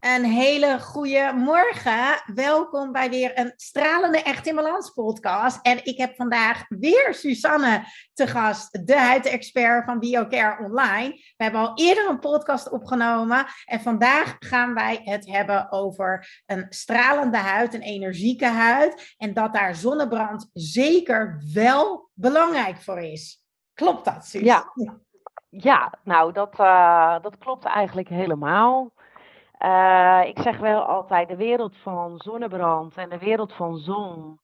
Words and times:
Een 0.00 0.24
hele 0.24 0.80
goede 0.80 1.32
morgen. 1.36 2.22
Welkom 2.34 2.92
bij 2.92 3.10
weer 3.10 3.38
een 3.38 3.52
stralende 3.56 4.22
Echt 4.22 4.46
in 4.46 4.54
Balans 4.54 4.90
podcast. 4.90 5.58
En 5.62 5.84
ik 5.84 5.98
heb 5.98 6.14
vandaag 6.14 6.64
weer 6.68 7.14
Susanne 7.14 7.84
te 8.12 8.26
gast, 8.26 8.86
de 8.86 8.98
huidexpert 8.98 9.84
van 9.84 9.98
BioCare 9.98 10.64
Online. 10.64 11.08
We 11.10 11.44
hebben 11.44 11.60
al 11.60 11.72
eerder 11.74 12.08
een 12.08 12.18
podcast 12.18 12.70
opgenomen 12.70 13.46
en 13.64 13.80
vandaag 13.80 14.36
gaan 14.38 14.74
wij 14.74 15.00
het 15.04 15.26
hebben 15.26 15.72
over 15.72 16.42
een 16.46 16.66
stralende 16.68 17.38
huid, 17.38 17.74
een 17.74 17.82
energieke 17.82 18.46
huid. 18.46 19.14
En 19.16 19.34
dat 19.34 19.54
daar 19.54 19.74
zonnebrand 19.74 20.50
zeker 20.52 21.42
wel 21.52 22.10
belangrijk 22.14 22.82
voor 22.82 23.00
is. 23.00 23.44
Klopt 23.74 24.04
dat, 24.04 24.26
Susanne? 24.26 24.70
Ja, 24.74 24.98
ja 25.48 25.92
nou 26.04 26.32
dat, 26.32 26.58
uh, 26.60 27.22
dat 27.22 27.38
klopt 27.38 27.64
eigenlijk 27.64 28.08
helemaal. 28.08 28.92
Uh, 29.64 30.22
ik 30.26 30.38
zeg 30.38 30.58
wel 30.58 30.82
altijd, 30.82 31.28
de 31.28 31.36
wereld 31.36 31.76
van 31.76 32.18
zonnebrand 32.18 32.96
en 32.96 33.08
de 33.08 33.18
wereld 33.18 33.52
van 33.52 33.76
zon, 33.76 34.38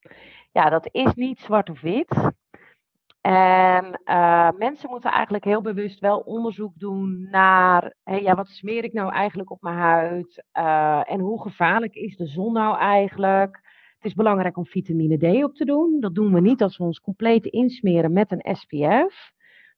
ja, 0.52 0.68
dat 0.70 0.88
is 0.92 1.14
niet 1.14 1.40
zwart 1.40 1.70
of 1.70 1.80
wit. 1.80 2.34
En 3.20 4.00
uh, 4.04 4.50
mensen 4.58 4.90
moeten 4.90 5.10
eigenlijk 5.10 5.44
heel 5.44 5.62
bewust 5.62 6.00
wel 6.00 6.18
onderzoek 6.18 6.72
doen 6.74 7.28
naar, 7.30 7.94
hey, 8.04 8.22
ja, 8.22 8.34
wat 8.34 8.48
smeer 8.48 8.84
ik 8.84 8.92
nou 8.92 9.12
eigenlijk 9.12 9.50
op 9.50 9.62
mijn 9.62 9.76
huid? 9.76 10.44
Uh, 10.58 11.10
en 11.12 11.20
hoe 11.20 11.42
gevaarlijk 11.42 11.94
is 11.94 12.16
de 12.16 12.26
zon 12.26 12.52
nou 12.52 12.78
eigenlijk? 12.78 13.60
Het 13.96 14.04
is 14.04 14.14
belangrijk 14.14 14.56
om 14.56 14.66
vitamine 14.66 15.18
D 15.18 15.44
op 15.44 15.54
te 15.54 15.64
doen. 15.64 16.00
Dat 16.00 16.14
doen 16.14 16.32
we 16.32 16.40
niet 16.40 16.62
als 16.62 16.76
we 16.76 16.84
ons 16.84 17.00
compleet 17.00 17.46
insmeren 17.46 18.12
met 18.12 18.32
een 18.32 18.56
SPF. 18.56 19.32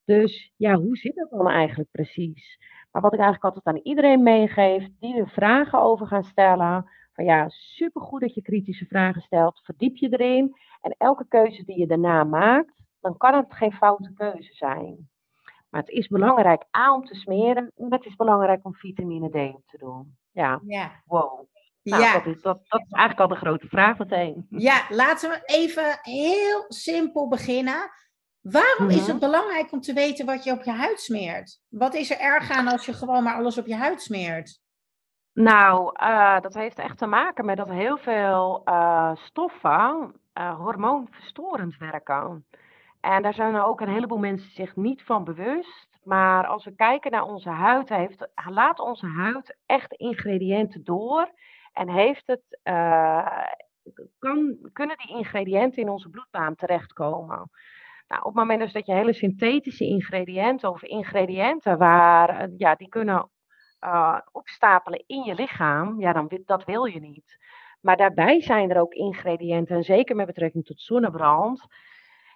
Dus 0.04 0.52
ja, 0.56 0.74
hoe 0.74 0.96
zit 0.96 1.14
dat 1.14 1.30
dan 1.30 1.48
eigenlijk 1.48 1.90
precies? 1.90 2.58
Maar 2.98 3.10
wat 3.10 3.18
ik 3.18 3.24
eigenlijk 3.24 3.54
altijd 3.54 3.76
aan 3.76 3.82
iedereen 3.84 4.22
meegeef, 4.22 4.88
die 5.00 5.18
er 5.18 5.28
vragen 5.28 5.80
over 5.80 6.06
gaan 6.06 6.24
stellen. 6.24 6.90
Van 7.12 7.24
ja, 7.24 7.48
supergoed 7.48 8.20
dat 8.20 8.34
je 8.34 8.42
kritische 8.42 8.86
vragen 8.86 9.22
stelt. 9.22 9.60
Verdiep 9.64 9.96
je 9.96 10.08
erin. 10.08 10.56
En 10.80 10.94
elke 10.98 11.26
keuze 11.28 11.64
die 11.64 11.78
je 11.78 11.86
daarna 11.86 12.24
maakt, 12.24 12.82
dan 13.00 13.16
kan 13.16 13.34
het 13.34 13.54
geen 13.54 13.72
foute 13.72 14.12
keuze 14.12 14.54
zijn. 14.54 15.08
Maar 15.70 15.80
het 15.80 15.90
is 15.90 16.08
belangrijk 16.08 16.64
A 16.76 16.94
om 16.94 17.04
te 17.04 17.14
smeren. 17.14 17.72
En 17.76 17.92
het 17.92 18.04
is 18.04 18.16
belangrijk 18.16 18.64
om 18.64 18.74
vitamine 18.74 19.30
D 19.30 19.54
op 19.54 19.66
te 19.66 19.78
doen. 19.78 20.16
Ja, 20.32 20.60
Ja. 20.64 21.02
wow. 21.04 21.46
Nou, 21.82 22.02
ja. 22.02 22.12
dat, 22.12 22.26
is, 22.26 22.42
dat, 22.42 22.60
dat 22.68 22.80
is 22.80 22.92
eigenlijk 22.92 23.30
al 23.30 23.36
de 23.36 23.46
grote 23.46 23.68
vraag 23.68 23.98
meteen. 23.98 24.46
ja, 24.50 24.86
laten 24.88 25.30
we 25.30 25.40
even 25.44 25.98
heel 26.02 26.64
simpel 26.68 27.28
beginnen. 27.28 27.90
Waarom 28.50 28.90
is 28.90 29.06
het 29.06 29.18
belangrijk 29.18 29.72
om 29.72 29.80
te 29.80 29.92
weten 29.92 30.26
wat 30.26 30.44
je 30.44 30.52
op 30.52 30.62
je 30.62 30.70
huid 30.70 31.00
smeert? 31.00 31.60
Wat 31.68 31.94
is 31.94 32.10
er 32.10 32.18
erg 32.18 32.50
aan 32.50 32.68
als 32.68 32.86
je 32.86 32.92
gewoon 32.92 33.22
maar 33.22 33.34
alles 33.34 33.58
op 33.58 33.66
je 33.66 33.76
huid 33.76 34.02
smeert? 34.02 34.60
Nou, 35.32 35.90
eh, 35.94 36.40
dat 36.40 36.54
heeft 36.54 36.78
echt 36.78 36.98
te 36.98 37.06
maken 37.06 37.44
met 37.44 37.56
dat 37.56 37.68
heel 37.68 37.96
veel 37.98 38.60
eh, 38.64 39.16
stoffen 39.16 40.14
eh, 40.32 40.58
hormoonverstorend 40.58 41.76
werken. 41.76 42.46
En 43.00 43.22
daar 43.22 43.34
zijn 43.34 43.54
er 43.54 43.64
ook 43.64 43.80
een 43.80 43.92
heleboel 43.92 44.18
mensen 44.18 44.50
zich 44.50 44.76
niet 44.76 45.02
van 45.02 45.24
bewust. 45.24 45.88
Maar 46.02 46.46
als 46.46 46.64
we 46.64 46.74
kijken 46.74 47.10
naar 47.10 47.24
onze 47.24 47.50
huid, 47.50 47.88
heeft, 47.88 48.28
laat 48.48 48.80
onze 48.80 49.06
huid 49.06 49.56
echt 49.66 49.92
ingrediënten 49.92 50.84
door. 50.84 51.30
En 51.72 51.88
heeft 51.88 52.26
het, 52.26 52.60
kan, 54.18 54.56
kunnen 54.72 54.96
die 54.96 55.16
ingrediënten 55.16 55.82
in 55.82 55.88
onze 55.88 56.08
bloedbaan 56.08 56.54
terechtkomen. 56.54 57.50
Nou, 58.08 58.20
op 58.20 58.26
het 58.26 58.34
moment 58.34 58.60
dus 58.60 58.72
dat 58.72 58.86
je 58.86 58.92
hele 58.92 59.12
synthetische 59.12 59.84
ingrediënten 59.84 60.70
of 60.70 60.82
ingrediënten 60.82 61.78
waar, 61.78 62.28
eh, 62.28 62.48
ja, 62.56 62.74
die 62.74 62.88
kunnen 62.88 63.30
uh, 63.84 64.18
opstapelen 64.32 65.04
in 65.06 65.22
je 65.22 65.34
lichaam, 65.34 66.00
ja, 66.00 66.12
dan 66.12 66.30
dat 66.44 66.64
wil 66.64 66.84
je 66.84 67.00
niet. 67.00 67.36
Maar 67.80 67.96
daarbij 67.96 68.40
zijn 68.40 68.70
er 68.70 68.80
ook 68.80 68.92
ingrediënten, 68.92 69.76
en 69.76 69.82
zeker 69.82 70.16
met 70.16 70.26
betrekking 70.26 70.64
tot 70.64 70.80
zonnebrand, 70.80 71.66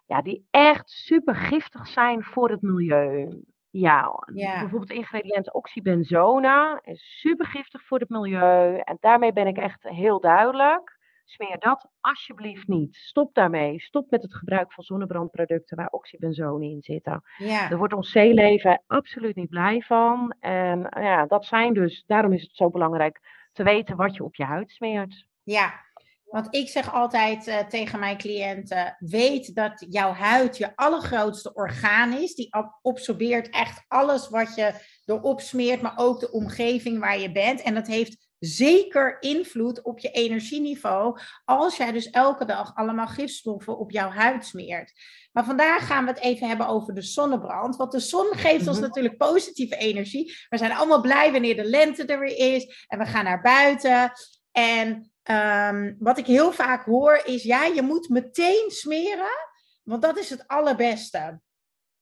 ja, 0.06 0.22
die 0.22 0.46
echt 0.50 0.90
super 0.90 1.34
giftig 1.34 1.86
zijn 1.86 2.22
voor 2.22 2.50
het 2.50 2.62
milieu. 2.62 3.42
Ja, 3.70 4.22
Ja. 4.34 4.58
bijvoorbeeld 4.60 4.90
ingrediënt 4.90 5.52
oxybenzona 5.52 6.80
is 6.82 7.18
super 7.20 7.46
giftig 7.46 7.82
voor 7.82 7.98
het 7.98 8.08
milieu. 8.08 8.78
En 8.78 8.96
daarmee 9.00 9.32
ben 9.32 9.46
ik 9.46 9.56
echt 9.56 9.82
heel 9.82 10.20
duidelijk. 10.20 10.98
Smeer 11.32 11.58
dat 11.58 11.86
alsjeblieft 12.00 12.68
niet. 12.68 12.96
Stop 12.96 13.34
daarmee. 13.34 13.80
Stop 13.80 14.10
met 14.10 14.22
het 14.22 14.34
gebruik 14.34 14.72
van 14.72 14.84
zonnebrandproducten 14.84 15.76
waar 15.76 15.88
oxybenzone 15.90 16.64
in 16.64 16.82
zitten. 16.82 17.22
Ja, 17.36 17.68
Daar 17.68 17.78
wordt 17.78 17.92
ons 17.94 18.10
zeeleven 18.10 18.82
absoluut 18.86 19.36
niet 19.36 19.48
blij 19.50 19.80
van. 19.82 20.34
En 20.40 20.88
eh, 20.88 21.02
ja, 21.02 21.26
dat 21.26 21.44
zijn 21.44 21.74
dus, 21.74 22.04
daarom 22.06 22.32
is 22.32 22.42
het 22.42 22.54
zo 22.56 22.70
belangrijk 22.70 23.20
te 23.52 23.62
weten 23.62 23.96
wat 23.96 24.14
je 24.16 24.24
op 24.24 24.34
je 24.34 24.44
huid 24.44 24.70
smeert. 24.70 25.26
ja. 25.42 25.90
Want 26.24 26.54
ik 26.54 26.68
zeg 26.68 26.92
altijd 26.92 27.46
eh, 27.46 27.58
tegen 27.58 27.98
mijn 27.98 28.16
cliënten: 28.16 28.96
weet 28.98 29.54
dat 29.54 29.86
jouw 29.88 30.12
huid 30.12 30.56
je 30.56 30.76
allergrootste 30.76 31.54
orgaan 31.54 32.12
is. 32.12 32.34
Die 32.34 32.54
ab- 32.54 32.78
absorbeert 32.82 33.50
echt 33.50 33.84
alles 33.88 34.28
wat 34.28 34.54
je 34.54 34.72
erop 35.06 35.40
smeert, 35.40 35.80
maar 35.82 35.92
ook 35.96 36.20
de 36.20 36.30
omgeving 36.32 36.98
waar 36.98 37.18
je 37.18 37.32
bent. 37.32 37.62
En 37.62 37.74
dat 37.74 37.86
heeft 37.86 38.30
zeker 38.44 39.16
invloed 39.20 39.82
op 39.82 39.98
je 39.98 40.10
energieniveau. 40.10 41.18
Als 41.44 41.76
jij 41.76 41.92
dus 41.92 42.10
elke 42.10 42.44
dag 42.44 42.74
allemaal 42.74 43.06
gifstoffen 43.06 43.78
op 43.78 43.90
jouw 43.90 44.08
huid 44.10 44.46
smeert. 44.46 44.92
Maar 45.32 45.44
vandaag 45.44 45.86
gaan 45.86 46.04
we 46.04 46.10
het 46.10 46.20
even 46.20 46.48
hebben 46.48 46.66
over 46.66 46.94
de 46.94 47.02
zonnebrand. 47.02 47.76
Want 47.76 47.92
de 47.92 48.00
zon 48.00 48.26
geeft 48.34 48.66
ons 48.66 48.78
Mhm. 48.78 48.86
natuurlijk 48.86 49.16
positieve 49.16 49.76
energie. 49.76 50.36
We 50.48 50.58
zijn 50.58 50.72
allemaal 50.72 51.00
blij 51.00 51.32
wanneer 51.32 51.56
de 51.56 51.64
lente 51.64 52.04
er 52.04 52.18
weer 52.18 52.54
is. 52.54 52.86
En 52.88 52.98
we 52.98 53.06
gaan 53.06 53.24
naar 53.24 53.40
buiten. 53.42 54.12
En 54.52 55.12
ehm, 55.22 55.94
wat 55.98 56.18
ik 56.18 56.26
heel 56.26 56.52
vaak 56.52 56.84
hoor 56.84 57.20
is: 57.24 57.42
ja, 57.42 57.64
je 57.64 57.82
moet 57.82 58.08
meteen 58.08 58.70
smeren. 58.70 59.50
Want 59.82 60.02
dat 60.02 60.18
is 60.18 60.30
het 60.30 60.48
allerbeste. 60.48 61.40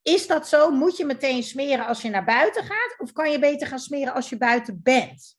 Is 0.02 0.26
dat 0.26 0.48
zo? 0.48 0.70
Moet 0.70 0.96
je 0.96 1.04
meteen 1.04 1.42
smeren 1.42 1.86
als 1.86 2.02
je 2.02 2.08
naar 2.10 2.24
buiten 2.24 2.64
gaat? 2.64 2.94
Of 2.98 3.12
kan 3.12 3.30
je 3.30 3.38
beter 3.38 3.66
gaan 3.66 3.78
smeren 3.78 4.14
als 4.14 4.28
je 4.28 4.36
buiten 4.36 4.80
bent? 4.82 5.38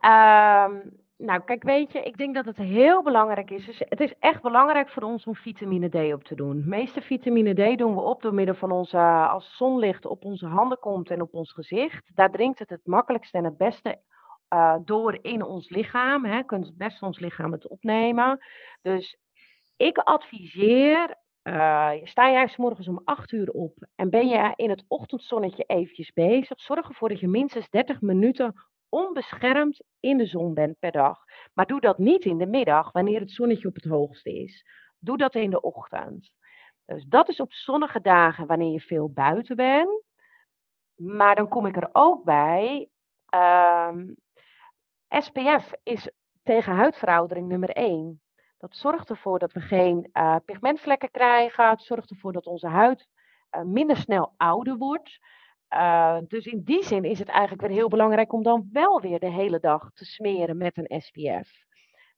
Ehm, 0.00 0.76
nou, 1.16 1.40
kijk, 1.44 1.62
weet 1.62 1.92
je, 1.92 2.02
ik 2.02 2.16
denk 2.16 2.34
dat 2.34 2.44
het 2.44 2.56
heel 2.56 3.02
belangrijk 3.02 3.50
is. 3.50 3.66
Dus 3.66 3.82
het 3.88 4.00
is 4.00 4.14
echt 4.18 4.42
belangrijk 4.42 4.88
voor 4.88 5.02
ons 5.02 5.26
om 5.26 5.34
vitamine 5.34 5.88
D 5.88 6.12
op 6.12 6.24
te 6.24 6.34
doen. 6.34 6.60
De 6.60 6.68
meeste 6.68 7.00
vitamine 7.00 7.74
D 7.74 7.78
doen 7.78 7.94
we 7.94 8.00
op 8.00 8.22
door 8.22 8.34
middel 8.34 8.54
van 8.54 8.70
onze, 8.70 8.98
als 9.28 9.56
zonlicht 9.56 10.06
op 10.06 10.24
onze 10.24 10.46
handen 10.46 10.78
komt 10.78 11.10
en 11.10 11.20
op 11.20 11.34
ons 11.34 11.52
gezicht. 11.52 12.10
Daar 12.14 12.30
dringt 12.30 12.58
het 12.58 12.70
het 12.70 12.86
makkelijkste 12.86 13.38
en 13.38 13.44
het 13.44 13.56
beste 13.56 14.00
eh, 14.48 14.76
door 14.84 15.18
in 15.22 15.44
ons 15.44 15.68
lichaam. 15.68 16.24
Hè. 16.24 16.42
Kunt 16.42 16.66
het 16.66 16.76
beste 16.76 17.04
ons 17.04 17.18
lichaam 17.18 17.52
het 17.52 17.68
opnemen. 17.68 18.38
Dus 18.82 19.18
ik 19.76 19.98
adviseer, 19.98 21.14
eh, 21.42 21.90
sta 22.02 22.30
jij 22.30 22.54
morgens 22.56 22.88
om 22.88 23.00
8 23.04 23.32
uur 23.32 23.50
op 23.50 23.86
en 23.94 24.10
ben 24.10 24.28
je 24.28 24.52
in 24.56 24.70
het 24.70 24.84
ochtendzonnetje 24.88 25.64
eventjes 25.66 26.12
bezig, 26.12 26.60
zorg 26.60 26.88
ervoor 26.88 27.08
dat 27.08 27.20
je 27.20 27.28
minstens 27.28 27.70
30 27.70 28.00
minuten 28.00 28.54
onbeschermd 28.90 29.82
in 30.00 30.16
de 30.16 30.26
zon 30.26 30.54
bent 30.54 30.78
per 30.78 30.92
dag. 30.92 31.18
Maar 31.54 31.66
doe 31.66 31.80
dat 31.80 31.98
niet 31.98 32.24
in 32.24 32.38
de 32.38 32.46
middag, 32.46 32.92
wanneer 32.92 33.20
het 33.20 33.30
zonnetje 33.30 33.68
op 33.68 33.74
het 33.74 33.84
hoogste 33.84 34.32
is. 34.42 34.64
Doe 34.98 35.16
dat 35.16 35.34
in 35.34 35.50
de 35.50 35.60
ochtend. 35.60 36.32
Dus 36.84 37.04
dat 37.04 37.28
is 37.28 37.40
op 37.40 37.52
zonnige 37.52 38.00
dagen 38.00 38.46
wanneer 38.46 38.72
je 38.72 38.80
veel 38.80 39.10
buiten 39.12 39.56
bent. 39.56 40.02
Maar 40.94 41.34
dan 41.34 41.48
kom 41.48 41.66
ik 41.66 41.76
er 41.76 41.88
ook 41.92 42.24
bij. 42.24 42.88
ehm, 43.26 44.14
SPF 45.08 45.72
is 45.82 46.10
tegen 46.42 46.74
huidveroudering 46.74 47.48
nummer 47.48 47.70
1. 47.70 48.20
Dat 48.58 48.76
zorgt 48.76 49.10
ervoor 49.10 49.38
dat 49.38 49.52
we 49.52 49.60
geen 49.60 50.08
eh, 50.12 50.36
pigmentvlekken 50.44 51.10
krijgen. 51.10 51.68
Het 51.68 51.82
zorgt 51.82 52.10
ervoor 52.10 52.32
dat 52.32 52.46
onze 52.46 52.66
huid 52.68 53.08
eh, 53.50 53.62
minder 53.62 53.96
snel 53.96 54.34
ouder 54.36 54.76
wordt. 54.76 55.18
Uh, 55.74 56.18
dus 56.28 56.46
in 56.46 56.62
die 56.64 56.84
zin 56.84 57.04
is 57.04 57.18
het 57.18 57.28
eigenlijk 57.28 57.68
weer 57.68 57.76
heel 57.76 57.88
belangrijk 57.88 58.32
om 58.32 58.42
dan 58.42 58.68
wel 58.72 59.00
weer 59.00 59.18
de 59.18 59.30
hele 59.30 59.60
dag 59.60 59.90
te 59.92 60.04
smeren 60.04 60.56
met 60.56 60.76
een 60.76 61.00
SPF. 61.00 61.64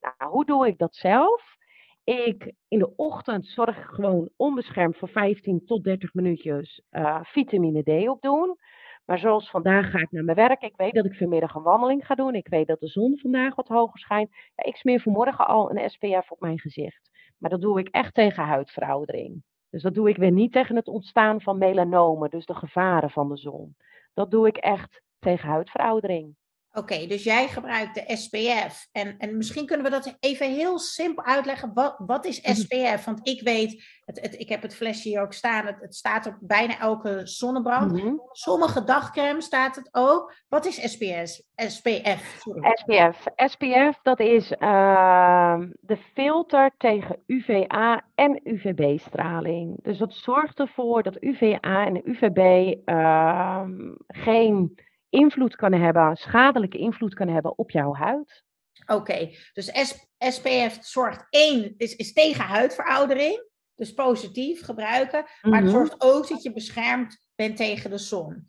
Nou, 0.00 0.30
hoe 0.32 0.44
doe 0.44 0.66
ik 0.66 0.78
dat 0.78 0.94
zelf? 0.94 1.56
ik 2.04 2.52
in 2.68 2.78
de 2.78 2.96
ochtend 2.96 3.46
zorg 3.46 3.86
gewoon 3.86 4.28
onbeschermd 4.36 4.96
voor 4.96 5.08
15 5.08 5.64
tot 5.64 5.84
30 5.84 6.14
minuutjes 6.14 6.82
uh, 6.90 7.20
vitamine 7.22 7.82
D 7.82 8.08
opdoen. 8.08 8.56
Maar 9.04 9.18
zoals 9.18 9.50
vandaag 9.50 9.90
ga 9.90 9.98
ik 9.98 10.10
naar 10.10 10.24
mijn 10.24 10.36
werk. 10.36 10.62
Ik 10.62 10.76
weet 10.76 10.94
dat 10.94 11.04
ik 11.04 11.14
vanmiddag 11.14 11.54
een 11.54 11.62
wandeling 11.62 12.06
ga 12.06 12.14
doen. 12.14 12.34
Ik 12.34 12.48
weet 12.48 12.66
dat 12.66 12.80
de 12.80 12.88
zon 12.88 13.18
vandaag 13.18 13.54
wat 13.54 13.68
hoger 13.68 13.98
schijnt. 13.98 14.30
Ja, 14.54 14.64
ik 14.64 14.76
smeer 14.76 15.00
vanmorgen 15.00 15.46
al 15.46 15.70
een 15.70 15.90
SPF 15.90 16.30
op 16.30 16.40
mijn 16.40 16.58
gezicht. 16.58 17.10
Maar 17.38 17.50
dat 17.50 17.60
doe 17.60 17.78
ik 17.78 17.88
echt 17.88 18.14
tegen 18.14 18.44
huidveroudering. 18.44 19.42
Dus 19.72 19.82
dat 19.82 19.94
doe 19.94 20.08
ik 20.08 20.16
weer 20.16 20.30
niet 20.30 20.52
tegen 20.52 20.76
het 20.76 20.88
ontstaan 20.88 21.40
van 21.40 21.58
melanomen, 21.58 22.30
dus 22.30 22.46
de 22.46 22.54
gevaren 22.54 23.10
van 23.10 23.28
de 23.28 23.36
zon. 23.36 23.76
Dat 24.14 24.30
doe 24.30 24.46
ik 24.46 24.56
echt 24.56 25.02
tegen 25.18 25.48
huidveroudering. 25.48 26.36
Oké, 26.74 27.06
dus 27.06 27.24
jij 27.24 27.48
gebruikt 27.48 27.94
de 27.94 28.16
SPF. 28.16 28.88
En, 28.92 29.14
en 29.18 29.36
misschien 29.36 29.66
kunnen 29.66 29.84
we 29.84 29.92
dat 29.92 30.16
even 30.20 30.54
heel 30.54 30.78
simpel 30.78 31.24
uitleggen. 31.24 31.70
Wat, 31.74 31.94
wat 31.98 32.24
is 32.24 32.36
SPF? 32.36 32.96
Mhm. 32.96 33.04
Want 33.04 33.28
ik 33.28 33.42
weet, 33.42 33.84
het, 34.04 34.20
het, 34.20 34.40
ik 34.40 34.48
heb 34.48 34.62
het 34.62 34.74
flesje 34.74 35.08
hier 35.08 35.20
ook 35.20 35.32
staan. 35.32 35.66
Het, 35.66 35.80
het 35.80 35.94
staat 35.94 36.26
op 36.26 36.34
bijna 36.40 36.78
elke 36.78 37.20
zonnebrand. 37.24 37.92
Mm 37.92 38.20
Sommige 38.32 38.84
dagcreme 38.84 39.42
staat 39.42 39.76
het 39.76 39.88
ook. 39.92 40.34
Wat 40.48 40.66
is 40.66 40.92
SPF? 40.92 41.40
SPF, 41.56 42.42
SPF. 42.74 43.24
SPF, 43.36 43.98
dat 44.02 44.20
is 44.20 44.52
uh, 44.58 45.60
de 45.80 45.96
filter 46.14 46.70
tegen 46.78 47.22
UVA 47.26 48.04
en 48.14 48.40
UVB-straling. 48.44 49.76
Dus 49.82 49.98
dat 49.98 50.14
zorgt 50.14 50.58
ervoor 50.58 51.02
dat 51.02 51.22
UVA 51.22 51.86
en 51.86 52.00
UVB 52.04 52.38
uh, 52.38 52.74
ehm, 52.84 53.94
geen 54.06 54.76
invloed 55.12 55.56
kan 55.56 55.72
hebben, 55.72 56.16
schadelijke 56.16 56.78
invloed 56.78 57.14
kan 57.14 57.28
hebben 57.28 57.58
op 57.58 57.70
jouw 57.70 57.94
huid. 57.94 58.44
Oké, 58.86 59.30
dus 59.52 59.70
SPF 60.18 60.78
zorgt 60.80 61.26
één, 61.30 61.74
is, 61.76 61.96
is 61.96 62.12
tegen 62.12 62.44
huidveroudering, 62.44 63.44
dus 63.74 63.92
positief 63.92 64.64
gebruiken, 64.64 65.24
maar 65.42 65.60
het 65.60 65.70
mhm. 65.70 65.76
zorgt 65.76 65.94
ook 65.98 66.28
dat 66.28 66.42
je 66.42 66.52
beschermd 66.52 67.26
bent 67.34 67.56
tegen 67.56 67.90
de 67.90 67.98
zon. 67.98 68.46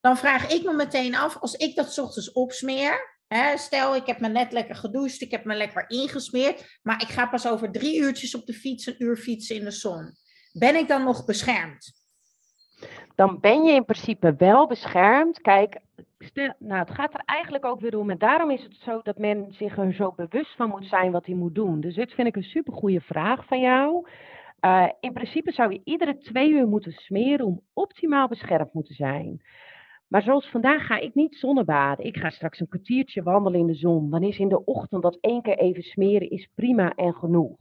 Dan 0.00 0.16
vraag 0.16 0.52
ik 0.52 0.64
me 0.64 0.72
meteen 0.72 1.14
af, 1.14 1.36
als 1.36 1.54
ik 1.54 1.74
dat 1.74 1.98
ochtends 1.98 2.32
opsmeer, 2.32 3.18
hè, 3.26 3.56
stel 3.56 3.96
ik 3.96 4.06
heb 4.06 4.20
me 4.20 4.28
net 4.28 4.52
lekker 4.52 4.74
gedoucht, 4.74 5.20
ik 5.20 5.30
heb 5.30 5.44
me 5.44 5.54
lekker 5.54 5.84
ingesmeerd, 5.90 6.78
maar 6.82 7.02
ik 7.02 7.08
ga 7.08 7.26
pas 7.26 7.48
over 7.48 7.72
drie 7.72 8.00
uurtjes 8.00 8.34
op 8.34 8.46
de 8.46 8.54
fiets, 8.54 8.86
een 8.86 9.02
uur 9.02 9.16
fietsen 9.16 9.56
in 9.56 9.64
de 9.64 9.70
zon. 9.70 10.12
Ben 10.52 10.76
ik 10.76 10.88
dan 10.88 11.04
nog 11.04 11.24
beschermd? 11.24 12.04
dan 13.16 13.40
ben 13.40 13.62
je 13.62 13.72
in 13.72 13.84
principe 13.84 14.34
wel 14.38 14.66
beschermd. 14.66 15.40
Kijk, 15.40 15.78
nou, 16.58 16.78
het 16.78 16.90
gaat 16.90 17.14
er 17.14 17.22
eigenlijk 17.24 17.64
ook 17.64 17.80
weer 17.80 17.98
om. 17.98 18.10
En 18.10 18.18
daarom 18.18 18.50
is 18.50 18.62
het 18.62 18.74
zo 18.74 19.00
dat 19.02 19.18
men 19.18 19.52
zich 19.52 19.78
er 19.78 19.92
zo 19.92 20.12
bewust 20.16 20.56
van 20.56 20.68
moet 20.68 20.86
zijn 20.86 21.12
wat 21.12 21.26
hij 21.26 21.34
moet 21.34 21.54
doen. 21.54 21.80
Dus 21.80 21.94
dit 21.94 22.12
vind 22.12 22.28
ik 22.28 22.36
een 22.36 22.42
supergoeie 22.42 23.00
vraag 23.00 23.46
van 23.46 23.60
jou. 23.60 24.08
Uh, 24.60 24.88
in 25.00 25.12
principe 25.12 25.52
zou 25.52 25.72
je 25.72 25.80
iedere 25.84 26.18
twee 26.18 26.50
uur 26.50 26.68
moeten 26.68 26.92
smeren 26.92 27.46
om 27.46 27.62
optimaal 27.72 28.28
beschermd 28.28 28.72
moeten 28.72 28.94
zijn. 28.94 29.40
Maar 30.08 30.22
zoals 30.22 30.50
vandaag 30.50 30.86
ga 30.86 30.98
ik 30.98 31.14
niet 31.14 31.36
zonnebaden. 31.36 32.04
Ik 32.04 32.16
ga 32.16 32.30
straks 32.30 32.60
een 32.60 32.68
kwartiertje 32.68 33.22
wandelen 33.22 33.60
in 33.60 33.66
de 33.66 33.74
zon. 33.74 34.10
Dan 34.10 34.22
is 34.22 34.38
in 34.38 34.48
de 34.48 34.64
ochtend 34.64 35.02
dat 35.02 35.18
één 35.20 35.42
keer 35.42 35.58
even 35.58 35.82
smeren 35.82 36.30
is 36.30 36.48
prima 36.54 36.94
en 36.94 37.14
genoeg. 37.14 37.56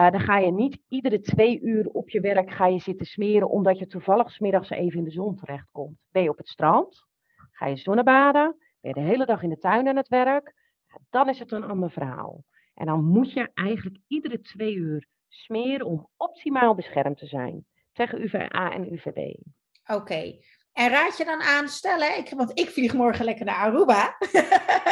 Uh, 0.00 0.10
dan 0.10 0.20
ga 0.20 0.38
je 0.38 0.52
niet 0.52 0.78
iedere 0.88 1.20
twee 1.20 1.60
uur 1.60 1.86
op 1.86 2.10
je 2.10 2.20
werk 2.20 2.50
ga 2.50 2.66
je 2.66 2.78
zitten 2.78 3.06
smeren 3.06 3.50
omdat 3.50 3.78
je 3.78 3.86
toevallig 3.86 4.30
smiddags 4.30 4.70
even 4.70 4.98
in 4.98 5.04
de 5.04 5.10
zon 5.10 5.36
terechtkomt. 5.36 5.96
Ben 6.12 6.22
je 6.22 6.30
op 6.30 6.36
het 6.36 6.48
strand, 6.48 7.06
ga 7.54 7.66
je 7.66 7.76
zonnebaden, 7.76 8.56
ben 8.80 8.90
je 8.90 9.00
de 9.00 9.08
hele 9.08 9.26
dag 9.26 9.42
in 9.42 9.48
de 9.48 9.58
tuin 9.58 9.88
aan 9.88 9.96
het 9.96 10.08
werk, 10.08 10.54
dan 11.10 11.28
is 11.28 11.38
het 11.38 11.52
een 11.52 11.64
ander 11.64 11.90
verhaal. 11.90 12.44
En 12.74 12.86
dan 12.86 13.04
moet 13.04 13.32
je 13.32 13.50
eigenlijk 13.54 13.96
iedere 14.06 14.40
twee 14.40 14.74
uur 14.74 15.06
smeren 15.28 15.86
om 15.86 16.08
optimaal 16.16 16.74
beschermd 16.74 17.18
te 17.18 17.26
zijn 17.26 17.66
tegen 17.92 18.22
UVA 18.22 18.72
en 18.72 18.92
UVB. 18.92 19.36
Oké. 19.86 20.38
En 20.72 20.90
raad 20.90 21.16
je 21.16 21.24
dan 21.24 21.42
aan, 21.42 21.68
stellen, 21.68 22.18
ik, 22.18 22.30
want 22.30 22.58
ik 22.58 22.70
vlieg 22.70 22.92
morgen 22.92 23.24
lekker 23.24 23.44
naar 23.44 23.56
Aruba. 23.56 24.16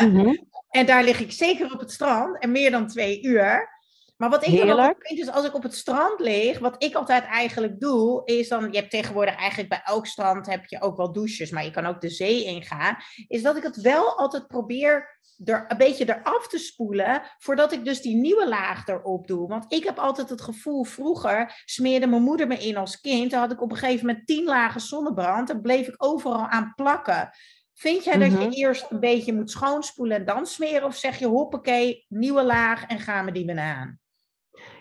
Mhm. 0.01 0.35
en 0.79 0.87
daar 0.87 1.05
lig 1.05 1.21
ik 1.21 1.33
zeker 1.33 1.73
op 1.73 1.81
het 1.81 1.91
strand 1.91 2.39
en 2.39 2.53
meer 2.53 2.71
dan 2.71 2.87
twee 2.87 3.25
uur. 3.25 3.81
Maar 4.23 4.31
wat 4.31 4.47
ik 4.47 4.57
dan 4.57 4.81
ook 4.81 4.95
vind, 4.99 5.21
is 5.21 5.31
als 5.31 5.45
ik 5.45 5.55
op 5.55 5.63
het 5.63 5.75
strand 5.75 6.21
lig, 6.21 6.59
wat 6.59 6.85
ik 6.85 6.95
altijd 6.95 7.25
eigenlijk 7.25 7.81
doe, 7.81 8.25
is 8.25 8.49
dan, 8.49 8.73
je 8.73 8.79
hebt 8.79 8.91
tegenwoordig 8.91 9.37
eigenlijk 9.37 9.69
bij 9.69 9.81
elk 9.85 10.07
strand 10.07 10.47
heb 10.47 10.65
je 10.67 10.81
ook 10.81 10.97
wel 10.97 11.13
douches, 11.13 11.51
maar 11.51 11.65
je 11.65 11.71
kan 11.71 11.87
ook 11.87 12.01
de 12.01 12.09
zee 12.09 12.45
ingaan, 12.45 12.97
is 13.29 13.43
dat 13.43 13.57
ik 13.57 13.63
het 13.63 13.81
wel 13.81 14.19
altijd 14.19 14.47
probeer 14.47 15.21
er 15.45 15.65
een 15.69 15.77
beetje 15.77 16.09
eraf 16.09 16.49
te 16.49 16.59
spoelen, 16.59 17.23
voordat 17.39 17.73
ik 17.73 17.85
dus 17.85 18.01
die 18.01 18.17
nieuwe 18.17 18.49
laag 18.49 18.87
erop 18.87 19.27
doe. 19.27 19.49
Want 19.49 19.73
ik 19.73 19.85
heb 19.85 19.99
altijd 19.99 20.29
het 20.29 20.41
gevoel, 20.41 20.85
vroeger 20.85 21.63
smeerde 21.65 22.07
mijn 22.07 22.23
moeder 22.23 22.47
me 22.47 22.57
in 22.57 22.77
als 22.77 23.01
kind, 23.01 23.31
dan 23.31 23.41
had 23.41 23.53
ik 23.53 23.63
op 23.63 23.71
een 23.71 23.77
gegeven 23.77 24.07
moment 24.07 24.27
tien 24.27 24.45
lagen 24.45 24.81
zonnebrand 24.81 25.51
en 25.51 25.61
bleef 25.61 25.89
ik 25.89 26.05
overal 26.05 26.47
aan 26.47 26.73
plakken. 26.75 27.31
Vind 27.75 28.05
jij 28.05 28.19
dat 28.19 28.31
je 28.31 28.37
mhm. 28.37 28.51
eerst 28.51 28.87
een 28.91 29.01
beetje 29.01 29.35
moet 29.35 29.51
schoonspoelen 29.51 30.17
en 30.17 30.25
dan 30.25 30.47
smeren? 30.47 30.85
Of 30.85 30.97
zeg 30.97 31.19
je 31.19 31.27
hoppakee, 31.27 32.05
nieuwe 32.09 32.43
laag 32.43 32.87
en 32.87 32.99
gaan 32.99 33.25
we 33.25 33.33
die 33.33 33.47
weer 33.47 33.59
aan? 33.59 34.01